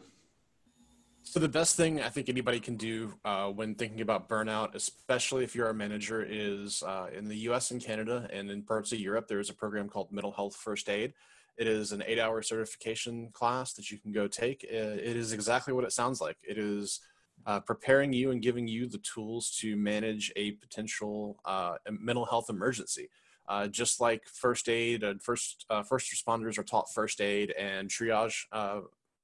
so 1.27 1.41
the 1.41 1.49
best 1.49 1.75
thing 1.77 2.03
I 2.03 2.11
think 2.11 2.29
anybody 2.29 2.61
can 2.61 2.77
do 2.77 3.15
uh, 3.25 3.49
when 3.49 3.75
thinking 3.75 4.03
about 4.03 4.29
burnout, 4.29 4.75
especially 4.75 5.43
if 5.43 5.55
you're 5.55 5.71
a 5.71 5.75
manager, 5.75 6.23
is 6.23 6.83
uh, 6.83 7.07
in 7.17 7.29
the 7.29 7.37
U.S. 7.49 7.71
and 7.71 7.83
Canada 7.83 8.29
and 8.31 8.51
in 8.51 8.63
parts 8.63 8.93
of 8.93 9.01
Europe, 9.01 9.27
there 9.27 9.41
is 9.41 9.49
a 9.49 9.55
program 9.55 9.89
called 9.89 10.13
Mental 10.13 10.33
Health 10.33 10.55
First 10.55 10.91
Aid. 10.91 11.15
It 11.57 11.67
is 11.67 11.93
an 11.93 12.03
eight-hour 12.07 12.43
certification 12.43 13.31
class 13.33 13.73
that 13.73 13.91
you 13.91 13.99
can 13.99 14.13
go 14.13 14.29
take. 14.29 14.65
It 14.65 15.17
is 15.17 15.33
exactly 15.33 15.73
what 15.73 15.85
it 15.85 15.93
sounds 15.93 16.21
like. 16.21 16.37
It 16.43 16.59
is 16.59 17.01
uh, 17.47 17.61
preparing 17.61 18.13
you 18.13 18.31
and 18.31 18.43
giving 18.43 18.69
you 18.69 18.87
the 18.87 18.99
tools 18.99 19.57
to 19.61 19.77
manage 19.77 20.31
a 20.37 20.53
potential 20.53 21.39
uh, 21.47 21.77
mental 21.91 22.27
health 22.27 22.51
emergency. 22.51 23.09
Uh, 23.47 23.67
just 23.67 24.01
like 24.01 24.27
first 24.27 24.69
aid 24.69 25.03
and 25.03 25.23
first 25.23 25.67
uh, 25.69 25.83
first 25.83 26.13
responders 26.13 26.59
are 26.59 26.63
taught 26.63 26.93
first 26.93 27.21
aid 27.21 27.51
and 27.59 27.91
triage 27.91 28.45
uh, 28.53 28.81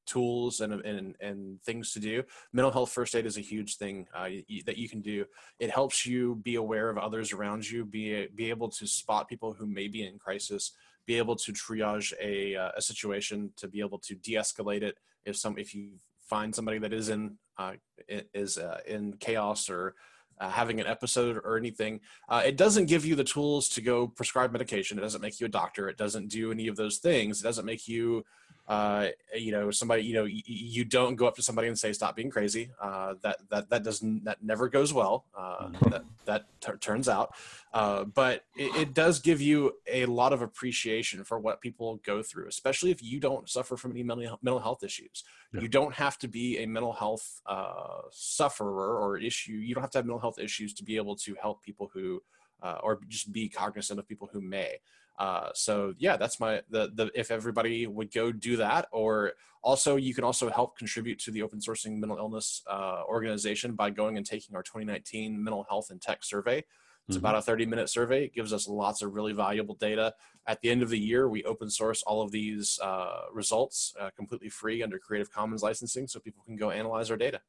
tools 0.06 0.60
and, 0.60 0.72
and, 0.72 1.14
and 1.20 1.62
things 1.62 1.92
to 1.92 2.00
do. 2.00 2.22
Mental 2.52 2.72
health 2.72 2.90
first 2.90 3.14
aid 3.14 3.26
is 3.26 3.38
a 3.38 3.42
huge 3.42 3.76
thing 3.76 4.06
uh, 4.14 4.28
that 4.66 4.76
you 4.76 4.88
can 4.88 5.00
do. 5.00 5.24
It 5.58 5.70
helps 5.70 6.04
you 6.04 6.36
be 6.42 6.56
aware 6.56 6.90
of 6.90 6.98
others 6.98 7.32
around 7.32 7.68
you, 7.68 7.84
be, 7.84 8.26
be 8.34 8.50
able 8.50 8.68
to 8.70 8.86
spot 8.86 9.28
people 9.28 9.52
who 9.52 9.66
may 9.66 9.88
be 9.88 10.04
in 10.06 10.18
crisis, 10.18 10.72
be 11.06 11.16
able 11.16 11.36
to 11.36 11.52
triage 11.52 12.12
a, 12.20 12.56
uh, 12.56 12.72
a 12.76 12.82
situation, 12.82 13.52
to 13.56 13.68
be 13.68 13.80
able 13.80 13.98
to 14.00 14.14
de-escalate 14.16 14.82
it 14.82 14.98
if 15.24 15.36
some 15.36 15.58
if 15.58 15.74
you 15.74 15.90
find 16.22 16.54
somebody 16.54 16.78
that 16.78 16.92
is 16.92 17.08
in 17.08 17.36
uh, 17.58 17.72
is 18.08 18.58
in 18.86 19.12
chaos 19.14 19.68
or 19.68 19.94
uh, 20.40 20.48
having 20.48 20.80
an 20.80 20.86
episode 20.86 21.36
or 21.44 21.56
anything. 21.56 22.00
Uh, 22.28 22.42
it 22.44 22.56
doesn't 22.56 22.86
give 22.86 23.04
you 23.04 23.14
the 23.14 23.24
tools 23.24 23.68
to 23.68 23.80
go 23.80 24.08
prescribe 24.08 24.52
medication. 24.52 24.98
It 24.98 25.02
doesn't 25.02 25.20
make 25.20 25.38
you 25.38 25.46
a 25.46 25.50
doctor. 25.50 25.88
It 25.88 25.98
doesn't 25.98 26.28
do 26.28 26.50
any 26.50 26.66
of 26.66 26.76
those 26.76 26.98
things. 26.98 27.40
It 27.40 27.44
doesn't 27.44 27.66
make 27.66 27.86
you 27.86 28.24
uh, 28.70 29.08
you 29.36 29.50
know, 29.50 29.68
somebody, 29.72 30.04
you 30.04 30.14
know, 30.14 30.22
y- 30.22 30.42
you 30.46 30.84
don't 30.84 31.16
go 31.16 31.26
up 31.26 31.34
to 31.34 31.42
somebody 31.42 31.66
and 31.66 31.76
say, 31.76 31.92
stop 31.92 32.14
being 32.14 32.30
crazy. 32.30 32.70
Uh, 32.80 33.14
that, 33.20 33.38
that, 33.50 33.68
that 33.68 33.82
doesn't, 33.82 34.22
that 34.22 34.44
never 34.44 34.68
goes 34.68 34.94
well. 34.94 35.24
Uh, 35.36 35.66
mm-hmm. 35.66 35.90
that, 35.90 36.04
that 36.26 36.44
t- 36.60 36.78
turns 36.78 37.08
out. 37.08 37.34
Uh, 37.74 38.04
but 38.04 38.44
it, 38.56 38.76
it, 38.76 38.94
does 38.94 39.18
give 39.18 39.40
you 39.40 39.72
a 39.90 40.06
lot 40.06 40.32
of 40.32 40.40
appreciation 40.40 41.24
for 41.24 41.36
what 41.40 41.60
people 41.60 41.96
go 42.04 42.22
through, 42.22 42.46
especially 42.46 42.92
if 42.92 43.02
you 43.02 43.18
don't 43.18 43.50
suffer 43.50 43.76
from 43.76 43.90
any 43.90 44.04
mental, 44.04 44.38
mental 44.40 44.60
health 44.60 44.84
issues. 44.84 45.24
Yeah. 45.52 45.62
You 45.62 45.68
don't 45.68 45.94
have 45.94 46.16
to 46.18 46.28
be 46.28 46.58
a 46.58 46.66
mental 46.66 46.92
health 46.92 47.40
uh, 47.46 48.02
sufferer 48.12 49.00
or 49.00 49.18
issue. 49.18 49.54
You 49.54 49.74
don't 49.74 49.82
have 49.82 49.90
to 49.90 49.98
have 49.98 50.06
mental 50.06 50.20
health 50.20 50.38
issues 50.38 50.74
to 50.74 50.84
be 50.84 50.94
able 50.94 51.16
to 51.16 51.34
help 51.42 51.60
people 51.64 51.90
who, 51.92 52.22
uh, 52.62 52.78
or 52.84 53.00
just 53.08 53.32
be 53.32 53.48
cognizant 53.48 53.98
of 53.98 54.06
people 54.06 54.30
who 54.32 54.40
may. 54.40 54.76
Uh, 55.20 55.50
so 55.54 55.92
yeah, 55.98 56.16
that's 56.16 56.40
my 56.40 56.62
the 56.70 56.90
the 56.94 57.10
if 57.14 57.30
everybody 57.30 57.86
would 57.86 58.10
go 58.10 58.32
do 58.32 58.56
that, 58.56 58.88
or 58.90 59.32
also 59.62 59.96
you 59.96 60.14
can 60.14 60.24
also 60.24 60.48
help 60.48 60.78
contribute 60.78 61.18
to 61.18 61.30
the 61.30 61.42
open 61.42 61.60
sourcing 61.60 61.98
mental 61.98 62.16
illness 62.16 62.62
uh, 62.66 63.02
organization 63.06 63.74
by 63.74 63.90
going 63.90 64.16
and 64.16 64.24
taking 64.24 64.56
our 64.56 64.62
2019 64.62 65.44
mental 65.44 65.66
health 65.68 65.90
and 65.90 66.00
tech 66.00 66.24
survey. 66.24 66.64
It's 67.06 67.18
mm-hmm. 67.18 67.26
about 67.26 67.36
a 67.36 67.42
30 67.42 67.66
minute 67.66 67.90
survey. 67.90 68.24
It 68.24 68.34
gives 68.34 68.54
us 68.54 68.66
lots 68.66 69.02
of 69.02 69.12
really 69.12 69.34
valuable 69.34 69.74
data. 69.74 70.14
At 70.46 70.62
the 70.62 70.70
end 70.70 70.80
of 70.80 70.88
the 70.88 70.98
year, 70.98 71.28
we 71.28 71.44
open 71.44 71.68
source 71.68 72.02
all 72.04 72.22
of 72.22 72.30
these 72.30 72.78
uh, 72.82 73.24
results 73.30 73.92
uh, 74.00 74.08
completely 74.16 74.48
free 74.48 74.82
under 74.82 74.98
Creative 74.98 75.30
Commons 75.30 75.62
licensing 75.62 76.08
so 76.08 76.18
people 76.18 76.42
can 76.46 76.56
go 76.56 76.70
analyze 76.70 77.10
our 77.10 77.18
data. 77.18 77.42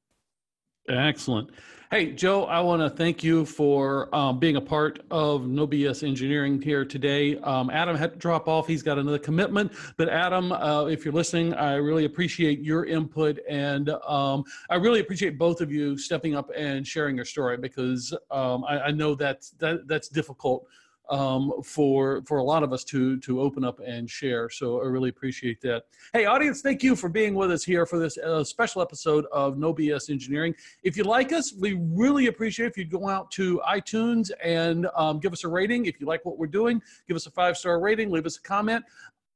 Excellent. 0.89 1.51
Hey, 1.91 2.13
Joe, 2.13 2.45
I 2.45 2.61
want 2.61 2.81
to 2.81 2.89
thank 2.89 3.21
you 3.21 3.45
for 3.45 4.13
um, 4.15 4.39
being 4.39 4.55
a 4.55 4.61
part 4.61 5.03
of 5.11 5.45
No 5.45 5.67
BS 5.67 6.07
Engineering 6.07 6.61
here 6.61 6.85
today. 6.85 7.37
Um, 7.39 7.69
Adam 7.69 7.97
had 7.97 8.13
to 8.13 8.17
drop 8.17 8.47
off. 8.47 8.65
He's 8.65 8.81
got 8.81 8.97
another 8.97 9.19
commitment. 9.19 9.73
But, 9.97 10.07
Adam, 10.07 10.53
uh, 10.53 10.85
if 10.85 11.03
you're 11.03 11.13
listening, 11.13 11.53
I 11.53 11.75
really 11.75 12.05
appreciate 12.05 12.61
your 12.61 12.85
input. 12.85 13.39
And 13.47 13.89
um, 14.07 14.45
I 14.69 14.75
really 14.75 15.01
appreciate 15.01 15.37
both 15.37 15.59
of 15.59 15.69
you 15.69 15.97
stepping 15.97 16.33
up 16.33 16.49
and 16.55 16.87
sharing 16.87 17.17
your 17.17 17.25
story 17.25 17.57
because 17.57 18.13
um, 18.31 18.63
I, 18.63 18.79
I, 18.79 18.91
know 18.91 19.13
that's, 19.13 19.51
that, 19.59 19.87
that's 19.87 20.07
difficult 20.07 20.65
um, 21.09 21.51
for 21.63 22.23
for 22.25 22.37
a 22.37 22.43
lot 22.43 22.63
of 22.63 22.73
us 22.73 22.83
to 22.85 23.17
to 23.19 23.41
open 23.41 23.63
up 23.63 23.79
and 23.85 24.09
share. 24.09 24.49
So 24.49 24.81
I 24.81 24.85
really 24.85 25.09
appreciate 25.09 25.61
that. 25.61 25.83
Hey, 26.13 26.25
audience, 26.25 26.61
thank 26.61 26.83
you 26.83 26.95
for 26.95 27.09
being 27.09 27.33
with 27.35 27.51
us 27.51 27.63
here 27.63 27.85
for 27.85 27.99
this 27.99 28.17
uh, 28.17 28.43
special 28.43 28.81
episode 28.81 29.25
of 29.31 29.57
No 29.57 29.73
BS 29.73 30.09
Engineering. 30.09 30.55
If 30.83 30.95
you 30.95 31.03
like 31.03 31.33
us, 31.33 31.53
we 31.53 31.73
really 31.73 32.27
appreciate 32.27 32.67
if 32.67 32.77
you'd 32.77 32.91
go 32.91 33.09
out 33.09 33.31
to 33.31 33.61
iTunes 33.67 34.31
and 34.43 34.87
um, 34.95 35.19
give 35.19 35.33
us 35.33 35.43
a 35.43 35.47
rating. 35.47 35.85
If 35.85 35.99
you 35.99 36.07
like 36.07 36.23
what 36.25 36.37
we're 36.37 36.47
doing, 36.47 36.81
give 37.07 37.15
us 37.15 37.25
a 37.25 37.31
five 37.31 37.57
star 37.57 37.79
rating, 37.79 38.11
leave 38.11 38.25
us 38.25 38.37
a 38.37 38.41
comment. 38.41 38.85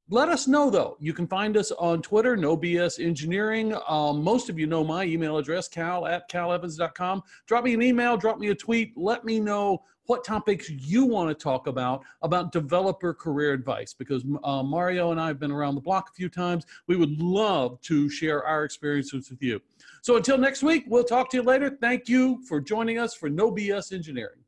Let 0.08 0.28
us 0.28 0.46
know 0.46 0.70
though. 0.70 0.96
You 1.00 1.12
can 1.12 1.26
find 1.26 1.56
us 1.56 1.72
on 1.72 2.00
Twitter, 2.00 2.36
No 2.36 2.56
BS 2.56 3.04
Engineering. 3.04 3.76
Um, 3.88 4.22
most 4.22 4.48
of 4.48 4.56
you 4.56 4.66
know 4.68 4.84
my 4.84 5.02
email 5.02 5.36
address, 5.36 5.66
cal 5.66 6.06
at 6.06 6.30
calevans.com. 6.30 7.22
Drop 7.46 7.64
me 7.64 7.74
an 7.74 7.82
email, 7.82 8.16
drop 8.16 8.38
me 8.38 8.50
a 8.50 8.54
tweet. 8.54 8.92
Let 8.96 9.24
me 9.24 9.40
know 9.40 9.82
what 10.04 10.24
topics 10.24 10.70
you 10.70 11.04
want 11.04 11.28
to 11.28 11.34
talk 11.34 11.66
about 11.66 12.04
about 12.22 12.52
developer 12.52 13.12
career 13.12 13.52
advice 13.52 13.92
because 13.92 14.24
uh, 14.44 14.62
Mario 14.62 15.10
and 15.10 15.20
I 15.20 15.26
have 15.26 15.40
been 15.40 15.50
around 15.50 15.74
the 15.74 15.80
block 15.80 16.10
a 16.10 16.14
few 16.14 16.28
times. 16.28 16.64
We 16.86 16.94
would 16.94 17.20
love 17.20 17.80
to 17.82 18.08
share 18.08 18.44
our 18.44 18.62
experiences 18.62 19.28
with 19.28 19.42
you. 19.42 19.60
So 20.02 20.16
until 20.16 20.38
next 20.38 20.62
week, 20.62 20.84
we'll 20.86 21.02
talk 21.02 21.30
to 21.30 21.38
you 21.38 21.42
later. 21.42 21.76
Thank 21.80 22.08
you 22.08 22.40
for 22.48 22.60
joining 22.60 22.98
us 22.98 23.12
for 23.12 23.28
No 23.28 23.50
BS 23.50 23.92
Engineering. 23.92 24.38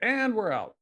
And 0.00 0.36
we're 0.36 0.52
out. 0.52 0.76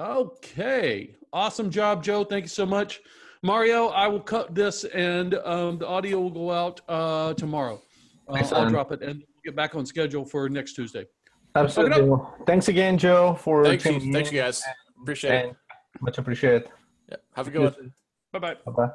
Okay. 0.00 1.10
Awesome 1.32 1.70
job, 1.70 2.02
Joe. 2.02 2.24
Thank 2.24 2.44
you 2.44 2.48
so 2.48 2.64
much. 2.64 3.00
Mario, 3.42 3.88
I 3.88 4.08
will 4.08 4.20
cut 4.20 4.54
this 4.54 4.84
and 4.84 5.34
um, 5.34 5.78
the 5.78 5.86
audio 5.86 6.20
will 6.20 6.30
go 6.30 6.50
out 6.50 6.80
uh, 6.88 7.34
tomorrow. 7.34 7.80
Uh, 8.28 8.42
I'll 8.52 8.70
drop 8.70 8.92
it 8.92 9.02
and 9.02 9.22
get 9.44 9.54
back 9.54 9.74
on 9.74 9.84
schedule 9.84 10.24
for 10.24 10.48
next 10.48 10.72
Tuesday. 10.74 11.06
Absolutely. 11.54 12.16
Thanks 12.46 12.68
again, 12.68 12.96
Joe, 12.96 13.34
for 13.34 13.64
thanks, 13.64 13.84
you, 13.84 14.12
thanks 14.12 14.32
you 14.32 14.40
guys. 14.40 14.62
Appreciate 15.02 15.46
it. 15.46 15.56
Much 16.00 16.18
appreciated. 16.18 16.68
Yeah. 17.08 17.16
Have 17.34 17.48
a 17.48 17.50
good 17.50 17.62
one. 17.62 17.92
Bye 18.32 18.38
bye. 18.38 18.54
Bye 18.64 18.72
bye. 18.72 18.90